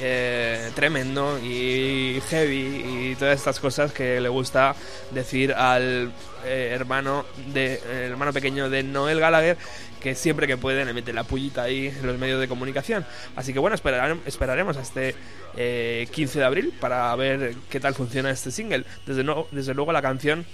[0.00, 4.74] eh, tremendo y heavy y todas estas cosas que le gusta
[5.10, 6.12] decir al
[6.44, 9.56] eh, hermano de el hermano pequeño de Noel Gallagher
[10.00, 13.04] que siempre que puede le mete la pullita ahí en los medios de comunicación.
[13.36, 15.14] Así que bueno, esperarem- esperaremos a este
[15.56, 18.84] eh, 15 de abril para ver qué tal funciona este single.
[19.06, 19.22] Desde,
[19.52, 20.46] desde luego la canción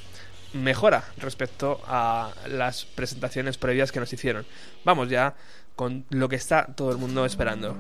[0.53, 4.45] mejora respecto a las presentaciones previas que nos hicieron.
[4.85, 5.35] Vamos ya
[5.77, 7.77] con lo que está todo el mundo esperando.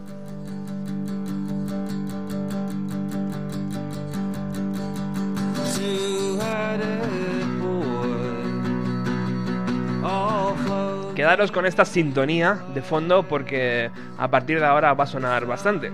[11.15, 15.91] Quedaros con esta sintonía de fondo porque a partir de ahora va a sonar bastante.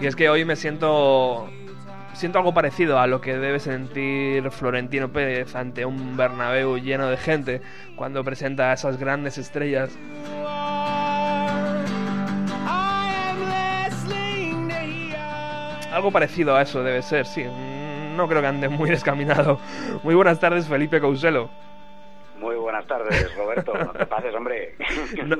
[0.00, 1.48] Y es que hoy me siento
[2.14, 7.16] siento algo parecido a lo que debe sentir Florentino Pérez ante un Bernabéu lleno de
[7.16, 7.60] gente
[7.96, 9.90] cuando presenta a esas grandes estrellas.
[15.94, 17.44] Algo parecido a eso debe ser, sí.
[17.44, 19.58] Mm, No creo que ande muy descaminado.
[20.02, 21.48] Muy buenas tardes, Felipe Couselo.
[22.38, 23.72] Muy buenas buenas tardes, Roberto.
[23.74, 24.74] No te pases, hombre.
[25.26, 25.36] No,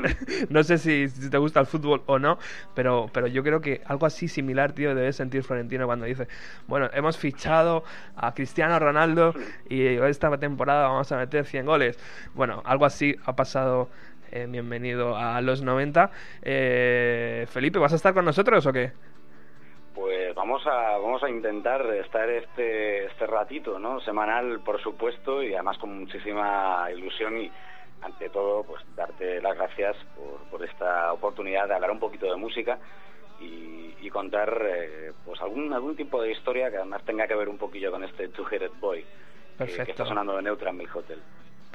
[0.48, 2.38] no sé si, si te gusta el fútbol o no,
[2.74, 6.28] pero, pero yo creo que algo así similar, tío, debe sentir Florentino cuando dice,
[6.66, 7.84] bueno, hemos fichado
[8.16, 9.34] a Cristiano Ronaldo
[9.68, 11.98] y esta temporada vamos a meter 100 goles.
[12.34, 13.88] Bueno, algo así ha pasado.
[14.30, 16.10] eh, bienvenido a los 90.
[16.42, 18.92] Eh, Felipe, ¿vas a estar con nosotros o qué?
[19.94, 24.00] Pues vamos a vamos a intentar estar este este ratito, ¿no?
[24.00, 27.50] Semanal, por supuesto, y además con muchísima ilusión y
[28.02, 32.36] ante todo, pues darte las gracias por, por esta oportunidad de hablar un poquito de
[32.36, 32.78] música
[33.40, 37.48] y, y contar eh, pues algún algún tipo de historia que además tenga que ver
[37.48, 39.04] un poquillo con este Two-Headed Boy
[39.66, 41.22] que- que, está sonando de Neutra en mi hotel.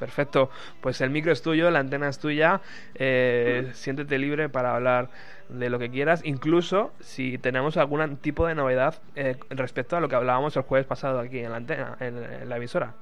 [0.00, 0.48] Perfecto,
[0.80, 2.62] pues el micro es tuyo, la antena es tuya,
[2.94, 5.10] eh, siéntete libre para hablar
[5.50, 10.08] de lo que quieras, incluso si tenemos algún tipo de novedad eh, respecto a lo
[10.08, 12.94] que hablábamos el jueves pasado aquí en la antena, en, en la emisora.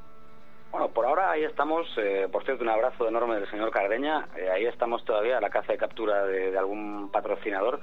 [0.72, 4.50] Bueno, por ahora ahí estamos, eh, por cierto, un abrazo enorme del señor Cardeña, eh,
[4.50, 7.78] ahí estamos todavía a la caza de captura de, de algún patrocinador,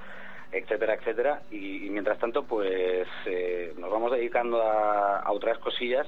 [0.52, 6.06] etcétera, etcétera, y, y mientras tanto, pues eh, nos vamos dedicando a, a otras cosillas,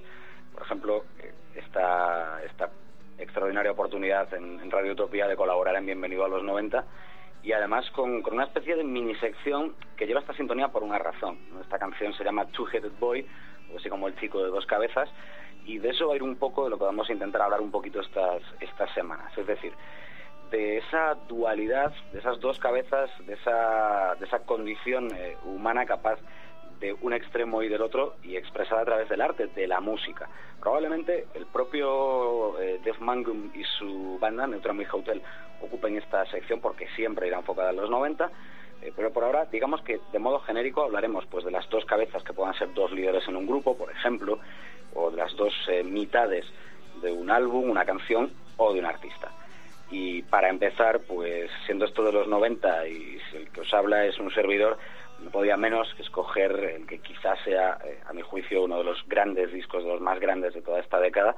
[0.53, 2.70] por ejemplo, eh, esta, esta
[3.18, 6.86] extraordinaria oportunidad en, Radio Utopía de colaborar en Bienvenido a los 90
[7.43, 10.99] y además con, con una especie de mini sección que lleva esta sintonía por una
[10.99, 11.38] razón.
[11.61, 13.26] Esta canción se llama Two-Headed Boy,
[13.74, 15.09] o así como el chico de dos cabezas,
[15.65, 17.61] y de eso va a ir un poco de lo que vamos a intentar hablar
[17.61, 19.38] un poquito estas, estas semanas.
[19.38, 19.74] Es decir,
[20.51, 26.20] de esa dualidad, de esas dos cabezas, de esa, de esa condición eh, humana capaz
[26.80, 30.30] de un extremo y del otro y expresada a través del arte, de la música.
[30.60, 35.22] Probablemente el propio eh, Def Mangum y su banda, Neutron Hotel,
[35.62, 38.30] ocupen esta sección porque siempre irá enfocada en los 90,
[38.82, 42.24] eh, pero por ahora, digamos que de modo genérico hablaremos pues de las dos cabezas
[42.24, 44.40] que puedan ser dos líderes en un grupo, por ejemplo,
[44.94, 46.46] o de las dos eh, mitades
[47.02, 49.32] de un álbum, una canción o de un artista.
[49.90, 54.20] Y para empezar, pues siendo esto de los 90 y el que os habla es
[54.20, 54.78] un servidor,
[55.20, 58.84] no podía menos que escoger el que quizás sea, eh, a mi juicio, uno de
[58.84, 61.36] los grandes discos, de los más grandes de toda esta década,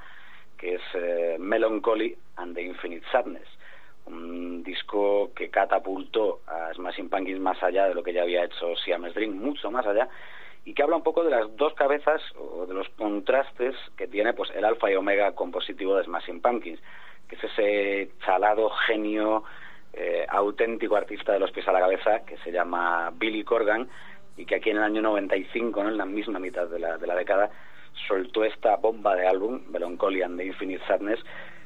[0.58, 3.48] que es eh, Melancholy and the Infinite Sadness.
[4.06, 8.76] Un disco que catapultó a Smashing Pumpkins más allá de lo que ya había hecho
[8.76, 10.10] Siamese Dream, mucho más allá,
[10.66, 14.34] y que habla un poco de las dos cabezas o de los contrastes que tiene
[14.34, 16.80] pues el alfa y omega compositivo de Smashing Pumpkins,
[17.28, 19.44] que es ese chalado genio
[19.94, 23.88] eh, auténtico artista de los pies a la cabeza que se llama Billy Corgan
[24.38, 25.90] y que aquí en el año 95, ¿no?
[25.90, 27.50] en la misma mitad de la, de la década,
[28.08, 31.20] soltó esta bomba de álbum, Melancholy and the Infinite Sadness,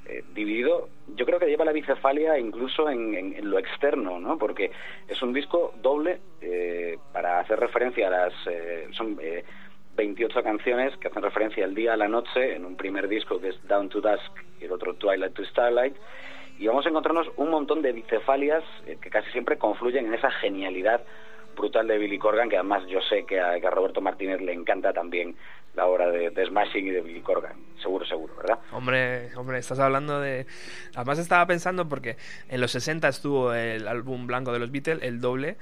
[0.05, 4.37] eh, dividido, yo creo que lleva la bicefalia incluso en, lo externo, ¿no?
[4.37, 4.71] Porque
[5.07, 8.33] es un disco doble eh, para hacer referencia a las...
[8.91, 9.45] son eh,
[9.95, 13.49] 28 canciones que hacen referencia al día a la noche en un primer disco que
[13.49, 15.95] es Down to Dusk y el otro Twilight to Starlight
[16.63, 20.31] y vamos a encontrarnos un montón de bicefalias eh, que casi siempre confluyen en esa
[20.31, 21.01] genialidad
[21.57, 24.53] brutal de Billy Corgan, que además yo sé que a, que a Roberto Martínez le
[24.53, 25.35] encanta también
[25.75, 27.53] la obra de, de Smashing y de Billy Corgan.
[27.81, 28.59] Seguro, seguro, ¿verdad?
[28.71, 30.45] Hombre, hombre, estás hablando de...
[30.95, 32.15] Además estaba pensando porque
[32.47, 35.57] en los 60 estuvo el álbum blanco de los Beatles, el doble.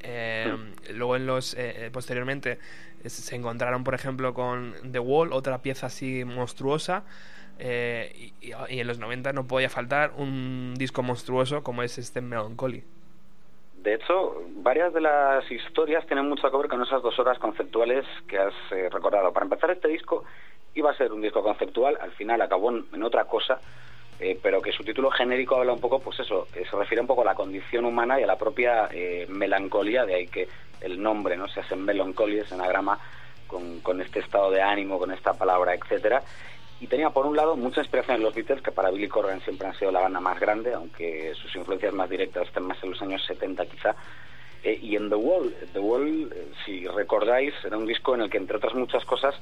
[0.00, 0.52] eh,
[0.94, 2.58] Luego en los eh, posteriormente
[3.04, 7.04] eh, se encontraron, por ejemplo, con The Wall, otra pieza así monstruosa.
[7.58, 12.84] Eh, y, en los 90 no podía faltar un disco monstruoso como es este Melancholy.
[13.76, 18.04] De hecho, varias de las historias tienen mucho que ver con esas dos horas conceptuales
[18.26, 19.32] que has eh, recordado.
[19.32, 20.24] Para empezar, este disco
[20.74, 23.60] iba a ser un disco conceptual, al final acabó en, otra cosa,
[24.20, 27.22] eh, pero que su título genérico habla un poco, pues eso, se refiere un poco
[27.22, 30.48] a la condición humana y a la propia eh, melancolía, de ahí que
[30.80, 32.98] el nombre no se hace melancolía, es anagrama
[33.46, 36.22] con, con este estado de ánimo, con esta palabra, etcétera.
[36.80, 39.66] Y tenía por un lado mucha inspiración en los Beatles, que para Billy Corgan siempre
[39.66, 43.00] han sido la banda más grande, aunque sus influencias más directas estén más en los
[43.00, 43.96] años 70 quizá.
[44.62, 48.30] Eh, y en The Wall, The Wall, eh, si recordáis, era un disco en el
[48.30, 49.34] que entre otras muchas cosas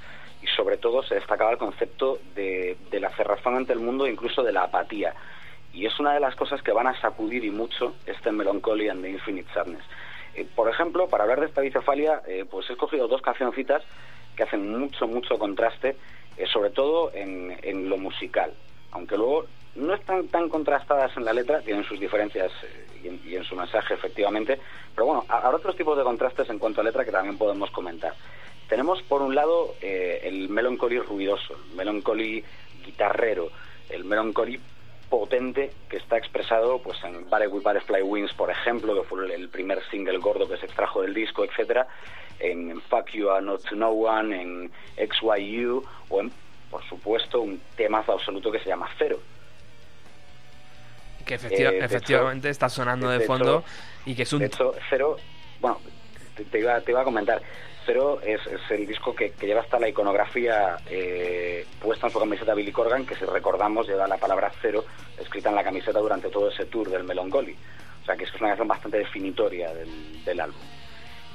[0.43, 4.11] y sobre todo se destacaba el concepto de, de la cerrazón ante el mundo e
[4.11, 5.15] incluso de la apatía.
[5.73, 9.03] Y es una de las cosas que van a sacudir y mucho este Melancholy and
[9.03, 9.83] the Infinite Sadness.
[10.35, 13.83] Eh, por ejemplo, para hablar de esta bicefalia, eh, pues he escogido dos cancioncitas
[14.37, 15.97] que hacen mucho, mucho contraste,
[16.37, 18.53] eh, sobre todo en, lo musical.
[18.93, 22.51] Aunque luego no están tan contrastadas en la letra, tienen sus diferencias
[23.03, 24.59] y, en, y en su mensaje, efectivamente.
[24.95, 27.71] Pero bueno, ha- habrá otros tipos de contrastes en cuanto a letra que también podemos
[27.71, 28.15] comentar.
[28.69, 32.43] Tenemos por un lado el melancholy ruidoso, el melancholy
[32.85, 33.51] guitarrero,
[33.91, 34.59] el melancholy
[35.19, 39.49] potente que está expresado pues en Bare with Butterfly Wings, por ejemplo, que fue el-
[39.49, 41.87] primer single gordo que se extrajo del disco, etcétera,
[42.41, 46.33] en Fuck You Are Not to No One, en XYU o en,
[46.71, 49.19] por supuesto, un temazo absoluto que se llama Cero.
[51.25, 53.65] Que efectiva- Eh, efectivamente está sonando de, de fondo hecho-
[54.11, 54.41] y que es un...
[54.41, 55.17] De hecho, Cero,
[55.61, 55.81] bueno,
[56.37, 57.41] te, te iba, te iba a comentar,
[57.87, 62.19] Cero es, es el disco que, que lleva hasta la iconografía eh, puesta en su
[62.19, 64.85] camiseta Billy Corgan, que si recordamos lleva la palabra Cero
[65.21, 67.57] escrita en la camiseta durante todo ese tour del Melancholy.
[68.03, 70.61] O sea que es una canción bastante definitoria del, del álbum.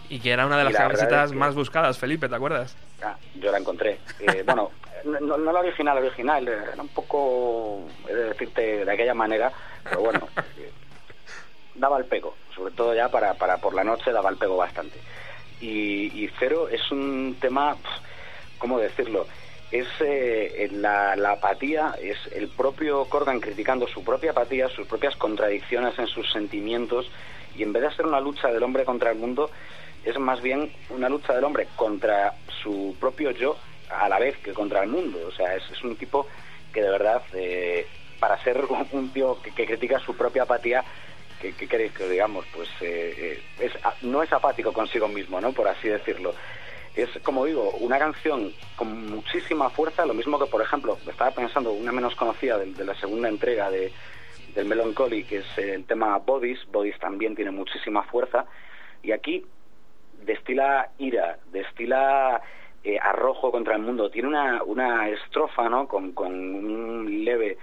[0.10, 2.76] Y que era una de las la camisetas que- más buscadas, Felipe, ¿te acuerdas?
[3.04, 4.00] Ah, yo la encontré.
[4.20, 4.72] Eh, bueno,
[5.06, 9.52] no, no- la original, la original, era un poco, he de decirte de aquella manera,
[9.84, 10.28] pero bueno,
[11.80, 15.00] daba el pego, sobre todo ya para, para por la noche daba el pego bastante.
[15.62, 17.76] Y, Cero es un tema,
[18.58, 19.28] ¿cómo decirlo?
[19.72, 26.00] Es eh, la, apatía, es el propio Corgan criticando su propia apatía, sus propias contradicciones
[26.00, 27.10] en sus sentimientos,
[27.56, 29.52] y en vez de ser una lucha del hombre contra el mundo,
[30.06, 33.58] es más bien una lucha del hombre contra su propio yo
[33.90, 35.20] a la vez que contra el mundo.
[35.28, 36.26] O sea, es, un tipo
[36.72, 37.86] que de verdad, eh,
[38.20, 40.86] para ser un, tío que critica su propia apatía,
[41.42, 42.46] ¿qué, qué queréis que os digamos?
[42.54, 45.52] Pues eh, eh, es, a- no es apático consigo mismo, ¿no?
[45.54, 46.34] Por así decirlo.
[46.96, 51.72] Es, como digo, una canción con muchísima fuerza, lo mismo que, por ejemplo, estaba pensando,
[51.72, 53.92] una menos conocida de, de la segunda entrega de,
[54.56, 56.60] del Melancholy, que es el tema Bodies.
[56.72, 58.46] Bodies también tiene muchísima fuerza.
[59.04, 59.46] Y aquí
[60.24, 62.42] destila ira, destila
[62.84, 64.10] eh, arrojo contra el mundo.
[64.10, 65.88] Tiene una, una estrofa, ¿no?
[65.88, 67.58] Con, con un leve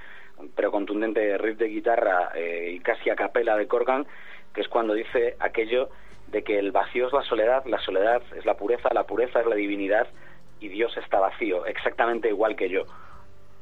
[0.55, 4.07] pero contundente riff de guitarra eh, y casi a capela de Corgan,
[4.55, 5.89] que es cuando dice aquello
[6.29, 9.47] de que el vacío es la soledad, la soledad es la pureza, la pureza es
[9.47, 10.09] la divinidad
[10.61, 12.83] y Dios está vacío, exactamente igual que yo.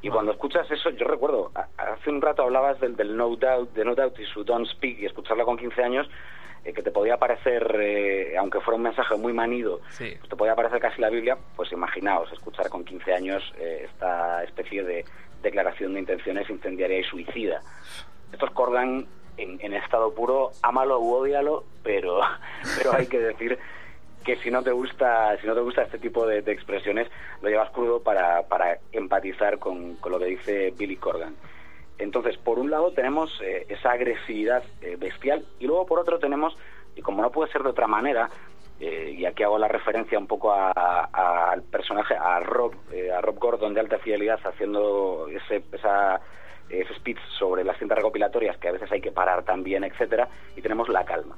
[0.03, 3.85] Y cuando escuchas eso, yo recuerdo, hace un rato hablabas del, del No Doubt, de
[3.85, 6.11] No Doubt y su Don't Speak, y escucharla con 15 años,
[6.64, 10.14] eh, que te podía parecer, eh, aunque fuera un mensaje muy manido, Sí.
[10.18, 14.45] pues te podía parecer casi la Biblia, pues imaginaos escuchar con 15 años eh, esta
[14.45, 15.05] especie de
[15.45, 17.61] declaración de intenciones incendiaria y suicida.
[18.32, 22.20] Esto es Corgan en, en estado puro, ámalo u odialo, pero,
[22.78, 23.59] pero hay que decir
[24.24, 27.09] que si no te gusta si no te gusta este tipo de, de expresiones
[27.42, 31.34] lo llevas crudo para, para empatizar con, con lo que dice Billy Corgan
[31.99, 36.57] entonces por un lado tenemos eh, esa agresividad eh, bestial y luego por otro tenemos
[36.97, 38.30] y como no puede ser de otra manera
[38.87, 43.39] eh, y aquí hago la referencia un poco al personaje a Rob eh, a Rob
[43.39, 45.62] Gordon de alta fidelidad haciendo ese
[46.68, 50.62] ese speech sobre las cintas recopilatorias que a veces hay que parar también etcétera y
[50.62, 51.37] tenemos la calma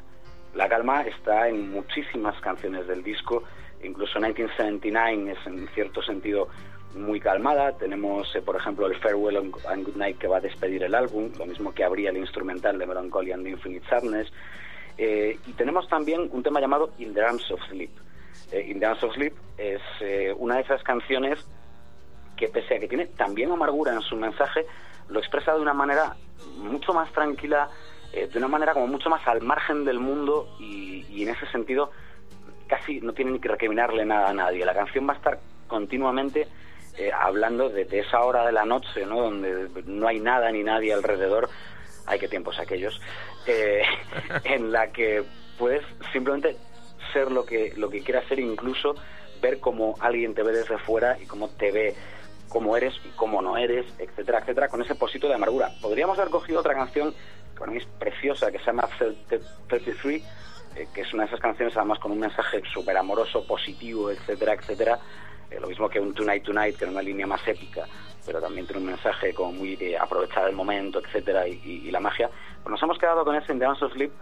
[0.57, 3.42] la calma está en muchísimas canciones del disco,
[3.82, 6.49] incluso 1979 es en cierto sentido
[6.94, 7.76] muy calmada.
[7.76, 10.94] Tenemos, eh, por ejemplo, el Farewell and and Good Night que va a despedir el
[10.94, 14.32] álbum, lo mismo que abría el instrumental de Melancholy and Infinite Sadness.
[14.99, 17.90] Eh, y tenemos también un tema llamado In the Arms of Sleep.
[18.53, 21.44] Eh, In the Arms of Sleep es eh, una de esas canciones
[22.36, 24.66] que pese a que tiene también amargura en su mensaje,
[25.09, 26.16] lo expresa de una manera
[26.59, 27.70] mucho más tranquila,
[28.12, 31.90] eh, de una manera como mucho más al margen del mundo y, en ese sentido
[32.66, 34.64] casi no tiene ni que recriminarle nada a nadie.
[34.64, 36.47] La canción va a estar continuamente
[37.14, 39.22] hablando de, de esa hora de la noche, ¿no?
[39.22, 41.49] donde no hay nada ni nadie alrededor,
[42.07, 43.00] hay que tiempos aquellos,
[43.46, 43.82] eh,
[44.44, 45.24] en la que
[45.59, 46.57] puedes simplemente
[47.12, 48.94] ser lo que, lo que quieras ser, incluso
[49.40, 51.94] ver cómo alguien te ve desde fuera y cómo te ve
[52.48, 55.70] cómo eres y cómo no eres, etcétera, etcétera, con ese posito de amargura.
[55.80, 60.22] Podríamos haber cogido otra canción que para mí es preciosa, que se llama 33,
[60.76, 64.54] eh, que es una de esas canciones además con un mensaje súper amoroso, positivo, etcétera,
[64.54, 64.98] etcétera.
[65.61, 67.86] Lo mismo que un Tonight Tonight, que era una línea más épica,
[68.24, 72.28] pero también tiene un mensaje como muy de aprovechar el momento, etcétera, y, la magia.
[72.62, 74.12] Pues nos hemos quedado con ese In the Arms of Sleep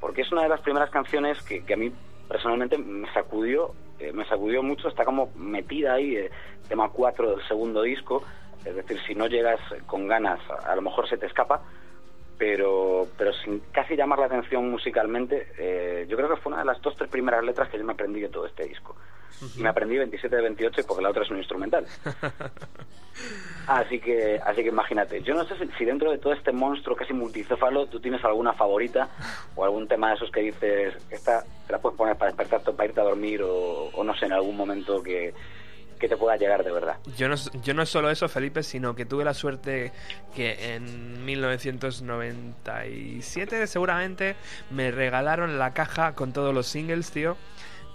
[0.00, 1.92] porque es una de las primeras canciones que, a mí
[2.28, 6.30] personalmente me sacudió, eh, me sacudió mucho, está como metida ahí, eh,
[6.68, 8.22] tema 4 del segundo disco,
[8.64, 11.62] es decir, si no llegas con ganas, a, a lo mejor se te escapa,
[12.38, 16.66] pero, pero sin casi llamar la atención musicalmente, eh, yo creo que fue una de
[16.66, 18.94] las dos, tres primeras letras que yo me aprendí de todo este disco.
[19.56, 21.86] Me aprendí 27 de 28 porque la otra es un instrumental.
[23.66, 25.22] Así que, así que imagínate.
[25.22, 28.54] Yo no sé si, si dentro de todo este monstruo casi multicéfalo tú tienes alguna
[28.54, 29.10] favorita
[29.56, 32.88] o algún tema de esos que dices, esta te la puedes poner para despertarte, para
[32.88, 35.34] irte a dormir o, o no sé, en algún momento que,
[35.98, 36.96] que te pueda llegar de verdad.
[37.16, 39.92] Yo no, yo no solo eso, Felipe, sino que tuve la suerte
[40.34, 44.36] que en 1997 seguramente
[44.70, 47.36] me regalaron la caja con todos los singles, tío.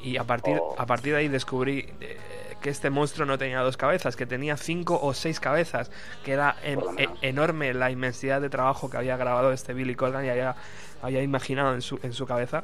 [0.04, 0.76] Y a partir, Oh.
[0.78, 2.18] a partir de ahí descubrí eh,
[2.62, 5.90] que este monstruo no tenía dos cabezas, que tenía cinco o seis cabezas,
[6.24, 6.96] que era en- menos.
[6.98, 10.56] e- enorme la inmensidad de trabajo que había grabado este Billy Corgan y había,
[11.02, 12.64] había imaginado en su, en su cabeza.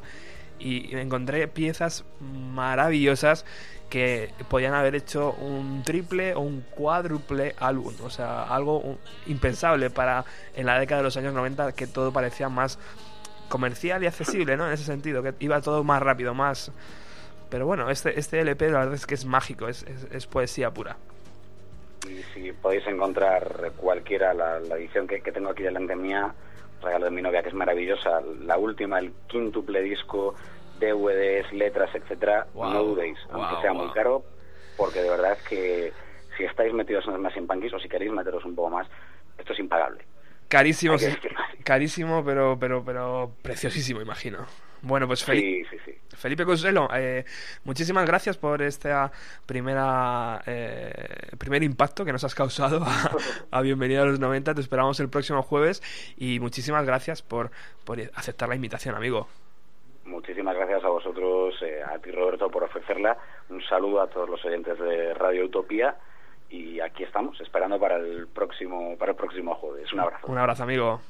[0.62, 3.46] y encontré piezas maravillosas
[3.88, 10.24] que podían haber hecho un triple o un cuádruple álbum, o sea, algo impensable para
[10.54, 12.78] en la década de los años 90 que todo parecía más
[13.48, 14.66] comercial y accesible, ¿no?
[14.66, 16.70] En ese sentido, que iba todo más rápido, más...
[17.50, 20.72] Pero bueno, este, este LP la verdad es que es mágico, es, es- es poesía
[20.72, 20.96] pura.
[22.08, 26.34] Y si podéis encontrar cualquiera, la, la edición que, que tengo aquí delante mía,
[26.82, 30.34] regalo de mi novia, que es maravillosa, la última, el quíntuple disco,
[30.78, 33.82] DVDs, letras, etcétera, Wow, no dudéis, wow, aunque sea wow.
[33.84, 34.24] muy caro,
[34.76, 35.92] porque de verdad es que
[36.36, 38.86] si estáis metidos en más Punkies o si queréis meteros un poco más,
[39.36, 40.04] esto es impagable.
[40.48, 41.06] Carísimo, sí,
[41.64, 44.46] carísimo, pero, pero, pero preciosísimo, imagino.
[44.82, 46.16] Bueno, pues Felipe, Sí, sí, sí.
[46.16, 47.24] Felipe Consuelo, eh,
[47.64, 48.90] muchísimas gracias por este
[49.46, 53.10] primera eh, primer impacto que nos has causado a,
[53.50, 54.54] a Bienvenido a los 90.
[54.54, 55.82] Te esperamos el próximo jueves
[56.16, 57.50] y muchísimas gracias por,
[57.84, 59.28] por aceptar la invitación, amigo.
[60.04, 63.16] Muchísimas gracias a vosotros, eh, a ti Roberto, por ofrecerla.
[63.48, 65.96] Un saludo a todos los oyentes de Radio Utopía
[66.48, 69.92] y aquí estamos, esperando para el próximo, para el próximo jueves.
[69.92, 70.26] Un abrazo.
[70.26, 71.00] Un abrazo, amigo.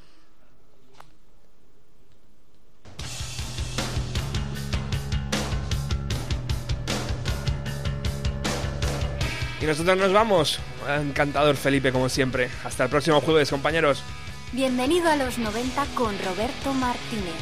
[9.61, 10.59] Y nosotros nos vamos.
[10.87, 12.49] Encantador Felipe, como siempre.
[12.63, 14.03] Hasta el próximo jueves, compañeros.
[14.51, 17.35] Bienvenido a los 90 con Roberto Martínez.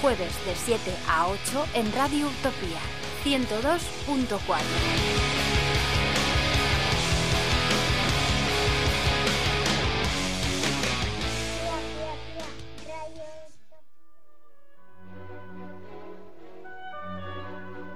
[0.00, 2.78] Jueves de 7 a 8 en Radio Utopía
[3.24, 5.53] 102.4.